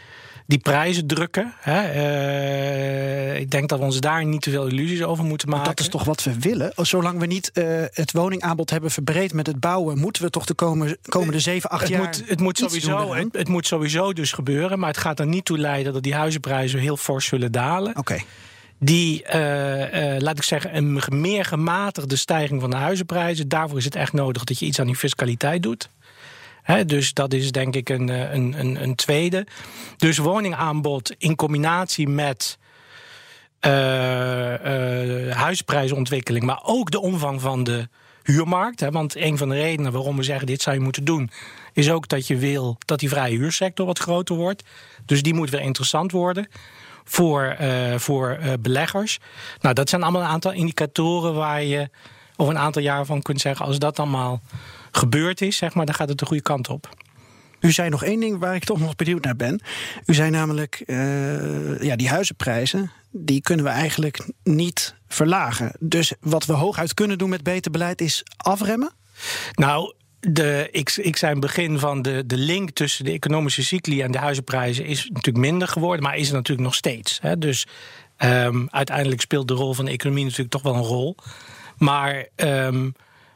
die 0.45 0.58
prijzen 0.58 1.08
drukken. 1.08 1.53
Hè. 1.60 1.93
Uh, 1.93 3.39
ik 3.39 3.51
denk 3.51 3.69
dat 3.69 3.79
we 3.79 3.86
ons 3.86 3.99
daar 3.99 4.25
niet 4.25 4.41
te 4.41 4.49
veel 4.49 4.67
illusies 4.67 5.03
over 5.03 5.23
moeten 5.23 5.49
maken. 5.49 5.65
Dat 5.65 5.79
is 5.79 5.88
toch 5.88 6.03
wat 6.03 6.23
we 6.23 6.39
willen? 6.39 6.71
Zolang 6.75 7.19
we 7.19 7.25
niet 7.25 7.51
uh, 7.53 7.84
het 7.91 8.12
woningaanbod 8.12 8.69
hebben 8.69 8.91
verbreed 8.91 9.34
met 9.34 9.47
het 9.47 9.60
bouwen, 9.60 9.99
moeten 9.99 10.23
we 10.23 10.29
toch 10.29 10.45
de 10.45 10.53
komende, 10.53 10.97
komende 11.08 11.39
7, 11.39 11.69
8 11.69 11.81
het 11.81 11.89
jaar. 11.89 12.01
Moet, 12.01 12.23
het, 12.25 12.39
moet 12.39 12.58
sowieso, 12.58 13.13
het, 13.13 13.27
het, 13.31 13.47
moet 13.47 13.67
sowieso 13.67 14.13
dus 14.13 14.31
gebeuren. 14.31 14.79
Maar 14.79 14.89
het 14.89 14.97
gaat 14.97 15.19
er 15.19 15.27
niet 15.27 15.45
toe 15.45 15.58
leiden 15.58 15.93
dat 15.93 16.03
die 16.03 16.15
huizenprijzen 16.15 16.79
heel 16.79 16.97
fors 16.97 17.25
zullen 17.25 17.51
dalen. 17.51 17.89
Oké. 17.89 17.99
Okay. 17.99 18.25
Die, 18.79 19.23
uh, 19.23 19.31
laat 20.19 20.38
ik 20.38 20.43
zeggen, 20.43 20.75
een 20.75 21.01
meer 21.10 21.45
gematigde 21.45 22.15
stijging 22.15 22.62
van 22.62 22.69
de 22.69 22.75
huizenprijzen. 22.75 23.47
Daarvoor 23.47 23.77
is 23.77 23.86
het 23.86 23.95
echt 23.95 24.13
nodig 24.13 24.43
dat 24.43 24.60
je 24.60 24.65
iets 24.65 24.79
aan 24.79 24.86
die 24.86 24.95
fiscaliteit 24.95 25.63
doet. 25.63 25.89
Dus 26.86 27.13
dat 27.13 27.34
is 27.34 27.51
denk 27.51 27.75
ik 27.75 27.89
een, 27.89 28.08
een, 28.08 28.60
een, 28.60 28.84
een, 28.84 28.95
tweede. 28.95 29.47
Dus 29.97 30.17
woningaanbod 30.17 31.15
in 31.17 31.36
combinatie 31.36 32.08
met 32.08 32.58
uh, 33.62 33.71
huisprijsontwikkeling, 35.36 36.45
maar 36.45 36.60
ook 36.63 36.91
de 36.91 36.99
omvang 36.99 37.41
van 37.41 37.63
de 37.63 37.88
huurmarkt. 38.23 38.80
Hè, 38.80 38.91
want 38.91 39.15
een 39.15 39.38
van 39.38 39.49
de 39.49 39.56
redenen 39.56 39.91
waarom 39.91 40.17
we 40.17 40.23
zeggen 40.23 40.47
dit 40.47 40.62
zou 40.62 40.75
je 40.75 40.82
moeten 40.82 41.04
doen, 41.04 41.30
is 41.73 41.91
ook 41.91 42.08
dat 42.08 42.28
je 42.28 42.38
wil 42.38 42.78
dat 42.86 42.99
die 42.99 43.10
vrije 43.10 43.38
huursector 43.38 43.86
wat 43.86 43.99
groter 43.99 44.36
wordt. 44.36 44.63
Dus 45.06 45.23
die 45.23 45.34
moet 45.34 45.49
weer 45.49 45.62
interessant 45.62 46.12
worden 46.12 46.47
voor, 47.04 47.58
voor 47.95 48.39
beleggers. 48.60 49.19
Nou, 49.62 49.75
dat 49.75 49.89
zijn 49.89 50.04
allemaal 50.04 50.21
een 50.21 50.28
aantal 50.28 50.51
indicatoren 50.51 51.34
waar 51.34 51.63
je 51.63 51.89
over 52.36 52.54
een 52.54 52.60
aantal 52.60 52.82
jaar 52.82 53.06
van 53.06 53.21
kunt 53.21 53.41
zeggen, 53.41 53.65
als 53.65 53.80
dat 53.80 53.99
allemaal 53.99 54.41
gebeurd 54.95 55.41
is, 55.41 55.58
zeg 55.58 55.73
maar, 55.73 55.86
dan 55.86 55.95
gaat 55.95 56.10
het 56.10 56.17
de 56.17 56.25
goede 56.25 56.43
kant 56.43 56.69
op. 56.69 56.89
U 57.60 57.71
zei 57.71 57.89
nog 57.89 58.03
één 58.03 58.19
ding 58.19 58.39
waar 58.39 58.55
ik 58.55 58.63
toch 58.63 58.79
nog 58.79 58.95
benieuwd 58.95 59.23
naar 59.23 59.36
ben. 59.36 59.62
U 60.05 60.13
zei 60.13 60.29
namelijk, 60.29 60.84
uh, 60.86 61.81
ja, 61.81 61.95
die 61.95 62.10
huizenprijzen, 62.10 62.91
die 63.12 63.41
kunnen 63.41 63.65
we 63.65 63.71
eigenlijk 63.71 64.29
niet 64.43 64.95
verlagen. 65.08 65.71
Dus 65.79 66.13
wat 66.19 66.45
we 66.45 66.53
hooguit 66.53 66.93
kunnen 66.93 67.17
doen 67.17 67.29
met 67.29 67.43
beter 67.43 67.71
beleid 67.71 68.01
is 68.01 68.23
afremmen? 68.38 68.91
Nou, 69.53 69.93
de, 70.19 70.67
ik, 70.71 70.95
ik 70.95 71.17
zei 71.17 71.34
in 71.34 71.41
het 71.41 71.47
begin 71.47 71.79
van 71.79 72.01
de, 72.01 72.25
de 72.25 72.38
link 72.38 72.69
tussen 72.69 73.05
de 73.05 73.12
economische 73.12 73.63
cycli 73.63 74.01
en 74.01 74.12
de 74.12 74.17
huizenprijzen 74.17 74.86
is 74.86 75.10
natuurlijk 75.13 75.45
minder 75.45 75.67
geworden, 75.67 76.03
maar 76.03 76.17
is 76.17 76.27
er 76.27 76.34
natuurlijk 76.34 76.67
nog 76.67 76.75
steeds. 76.75 77.19
Hè? 77.21 77.38
Dus 77.38 77.67
um, 78.17 78.67
uiteindelijk 78.71 79.21
speelt 79.21 79.47
de 79.47 79.53
rol 79.53 79.73
van 79.73 79.86
de 79.86 79.91
economie 79.91 80.23
natuurlijk 80.23 80.51
toch 80.51 80.62
wel 80.62 80.75
een 80.75 80.81
rol. 80.81 81.15
Maar 81.77 82.27
um, 82.36 82.93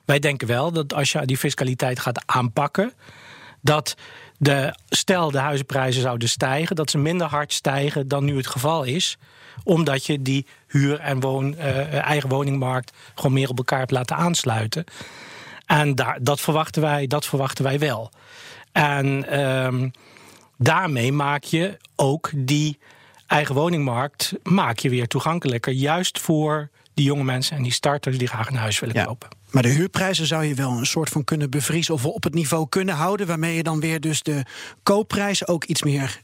wij 0.10 0.20
denken 0.20 0.48
wel 0.48 0.72
dat 0.72 0.94
als 0.94 1.12
je 1.12 1.26
die 1.26 1.38
fiscaliteit 1.38 2.00
gaat 2.00 2.24
aanpakken, 2.26 2.94
dat 3.62 3.96
de, 4.38 4.76
stel 4.90 5.32
de 5.32 5.38
huizenprijzen 5.38 6.02
zouden 6.02 6.30
stijgen, 6.30 6.76
dat 6.76 6.90
ze 6.90 6.98
minder 6.98 7.28
hard 7.28 7.54
stijgen 7.54 8.08
dan 8.08 8.26
nu 8.26 8.38
het 8.38 8.48
geval 8.48 8.84
is 8.84 9.18
omdat 9.64 10.06
je 10.06 10.22
die 10.22 10.46
huur- 10.68 11.00
en 11.00 11.20
woon, 11.20 11.54
uh, 11.54 11.94
eigen 11.94 12.30
woningmarkt 12.30 12.92
gewoon 13.16 13.34
meer 13.34 13.50
op 13.50 13.58
elkaar 13.58 13.80
hebt 13.80 13.92
laten 13.92 14.16
aansluiten. 14.16 14.84
En 15.66 15.96
daar, 15.96 16.18
dat, 16.22 16.42
verwachten 16.42 16.82
wij, 16.82 17.08
dat 17.08 17.26
verwachten 17.26 17.64
wij 17.64 17.80
wel. 17.80 18.12
En 18.72 19.30
ehm, 19.30 19.90
daarmee 20.58 21.12
maak 21.12 21.44
je 21.44 21.78
ook 21.96 22.30
die 22.36 22.80
eigen 23.28 23.56
woningmarkt 23.56 24.34
maak 24.44 24.80
je 24.80 24.90
weer 24.90 25.08
toegankelijker. 25.08 25.74
Juist 25.74 26.20
voor 26.20 26.70
die 26.94 27.06
jonge 27.06 27.24
mensen 27.24 27.58
en 27.58 27.64
die 27.64 27.72
starters 27.72 28.18
die 28.18 28.28
graag 28.28 28.50
een 28.50 28.56
huis 28.56 28.80
willen 28.80 29.06
kopen. 29.06 29.39
Maar 29.52 29.64
de 29.64 29.70
huurprijzen 29.70 30.26
zou 30.26 30.44
je 30.44 30.54
wel 30.54 30.72
een 30.72 30.86
soort 30.86 31.10
van 31.10 31.24
kunnen 31.24 31.50
bevriezen 31.50 31.94
of 31.94 32.06
op 32.06 32.24
het 32.24 32.34
niveau 32.34 32.70
kunnen 32.70 32.96
houden, 32.96 33.28
waarmee 33.28 33.56
je 33.56 33.64
dan 33.64 33.80
weer 33.80 34.00
dus 34.00 34.24
de 34.24 34.44
koopprijs 34.84 35.48
ook 35.48 35.64
iets 35.64 35.84
meer 35.84 36.22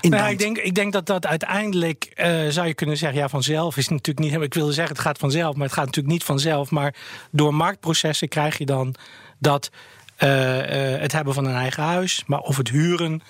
nou, 0.00 0.30
ik, 0.30 0.38
denk, 0.38 0.58
ik 0.58 0.74
denk 0.74 0.92
dat 0.92 1.06
dat 1.06 1.26
uiteindelijk 1.26 2.12
uh, 2.16 2.48
zou 2.48 2.66
je 2.66 2.74
kunnen 2.74 2.96
zeggen, 2.96 3.18
ja, 3.18 3.28
vanzelf 3.28 3.76
is 3.76 3.88
natuurlijk 3.88 4.32
niet. 4.32 4.42
Ik 4.42 4.54
wilde 4.54 4.72
zeggen, 4.72 4.94
het 4.94 5.04
gaat 5.04 5.18
vanzelf, 5.18 5.54
maar 5.54 5.64
het 5.64 5.74
gaat 5.74 5.84
natuurlijk 5.84 6.14
niet 6.14 6.24
vanzelf. 6.24 6.70
Maar 6.70 6.94
door 7.30 7.54
marktprocessen 7.54 8.28
krijg 8.28 8.58
je 8.58 8.66
dan 8.66 8.94
dat 9.38 9.70
uh, 10.18 10.56
uh, 10.56 11.00
het 11.00 11.12
hebben 11.12 11.34
van 11.34 11.44
een 11.44 11.54
eigen 11.54 11.82
huis, 11.82 12.22
maar 12.26 12.38
of 12.38 12.56
het 12.56 12.68
huren 12.68 13.22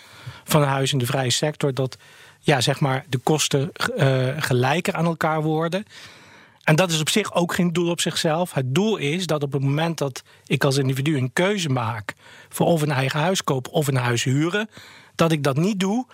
van 0.45 0.63
een 0.63 0.69
huis 0.69 0.93
in 0.93 0.99
de 0.99 1.07
vrije 1.07 1.31
sector, 1.31 1.75
dat 1.75 1.97
ja, 2.41 2.61
zeg 2.61 2.81
maar 2.81 3.05
de 3.09 3.19
kosten 3.19 3.71
gelijker 4.37 4.95
aan 4.95 5.05
elkaar 5.05 5.43
worden. 5.43 5.85
En 6.67 6.77
dat 6.77 6.91
is 6.91 7.01
op 7.01 7.09
zich 7.09 7.35
ook 7.35 7.55
geen 7.55 7.73
doel 7.73 7.91
op 7.91 8.01
zichzelf. 8.01 8.53
Het 8.53 8.75
doel 8.75 8.97
is 8.97 9.27
dat 9.27 9.43
op 9.43 9.53
het 9.53 9.63
moment 9.63 9.99
dat 9.99 10.23
ik 10.47 10.65
als 10.65 10.77
individu 10.77 11.17
een 11.17 11.33
keuze 11.33 11.69
maak 11.69 12.15
voor 12.49 12.67
of 12.67 12.83
een 12.83 12.91
eigen 12.91 13.21
huis 13.21 13.45
kopen 13.45 13.73
of 13.73 13.87
een 13.87 13.97
huis 13.97 14.25
huren, 14.25 14.69
dat 15.15 15.33
ik 15.33 15.43
dat 15.43 15.57
niet 15.57 15.81
doe 15.81 16.07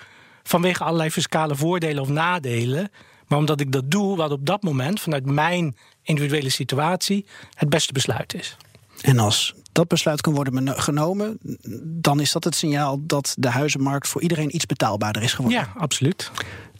vanwege 0.42 0.84
allerlei 0.84 1.10
fiscale 1.10 1.56
voordelen 1.56 2.02
of 2.02 2.08
nadelen. 2.08 2.90
Maar 3.26 3.38
omdat 3.38 3.60
ik 3.60 3.72
dat 3.72 3.90
doe 3.90 4.16
wat 4.16 4.30
op 4.30 4.46
dat 4.46 4.62
moment 4.62 5.00
vanuit 5.00 5.26
mijn 5.26 5.76
individuele 6.02 6.50
situatie 6.50 7.26
het 7.54 7.68
beste 7.68 7.92
besluit 7.92 8.34
is. 8.34 8.56
En 9.00 9.18
als 9.18 9.54
dat 9.72 9.88
besluit 9.88 10.20
kan 10.20 10.34
worden 10.34 10.80
genomen, 10.80 11.38
dan 11.82 12.20
is 12.20 12.32
dat 12.32 12.44
het 12.44 12.54
signaal 12.54 12.98
dat 13.06 13.34
de 13.38 13.48
huizenmarkt 13.48 14.08
voor 14.08 14.22
iedereen 14.22 14.54
iets 14.54 14.66
betaalbaarder 14.66 15.22
is 15.22 15.32
geworden. 15.32 15.60
Ja, 15.60 15.72
absoluut. 15.76 16.30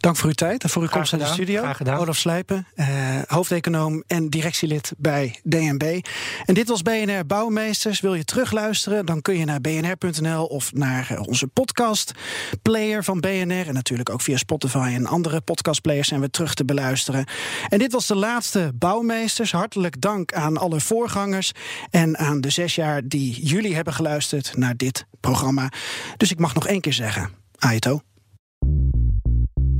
Dank 0.03 0.17
voor 0.17 0.27
uw 0.27 0.33
tijd 0.33 0.63
en 0.63 0.69
voor 0.69 0.81
uw 0.81 0.87
komst 0.87 1.11
naar 1.11 1.21
de 1.21 1.33
studio. 1.33 1.61
Graag 1.61 1.77
gedaan. 1.77 1.99
Olaf 1.99 2.17
Slijpen, 2.17 2.67
eh, 2.75 2.87
hoofdeconoom 3.27 4.03
en 4.07 4.29
directielid 4.29 4.93
bij 4.97 5.39
DNB. 5.43 5.99
En 6.45 6.53
dit 6.53 6.67
was 6.67 6.81
BNR 6.81 7.25
Bouwmeesters. 7.25 7.99
Wil 7.99 8.13
je 8.13 8.23
terugluisteren? 8.23 9.05
Dan 9.05 9.21
kun 9.21 9.37
je 9.37 9.45
naar 9.45 9.61
bnr.nl 9.61 10.45
of 10.45 10.73
naar 10.73 11.07
eh, 11.09 11.21
onze 11.21 11.47
podcastplayer 11.47 13.03
van 13.03 13.19
BNR. 13.19 13.67
En 13.67 13.73
natuurlijk 13.73 14.09
ook 14.09 14.21
via 14.21 14.37
Spotify 14.37 14.91
en 14.95 15.05
andere 15.05 15.41
podcastplayers 15.41 16.07
zijn 16.07 16.21
we 16.21 16.29
terug 16.29 16.53
te 16.53 16.65
beluisteren. 16.65 17.25
En 17.69 17.79
dit 17.79 17.91
was 17.91 18.07
de 18.07 18.15
laatste 18.15 18.71
Bouwmeesters. 18.75 19.51
Hartelijk 19.51 20.01
dank 20.01 20.33
aan 20.33 20.57
alle 20.57 20.79
voorgangers 20.79 21.51
en 21.89 22.17
aan 22.17 22.41
de 22.41 22.49
zes 22.49 22.75
jaar 22.75 23.07
die 23.07 23.45
jullie 23.45 23.75
hebben 23.75 23.93
geluisterd 23.93 24.57
naar 24.57 24.77
dit 24.77 25.05
programma. 25.19 25.71
Dus 26.17 26.31
ik 26.31 26.39
mag 26.39 26.53
nog 26.53 26.67
één 26.67 26.81
keer 26.81 26.93
zeggen: 26.93 27.29
Aito. 27.57 28.01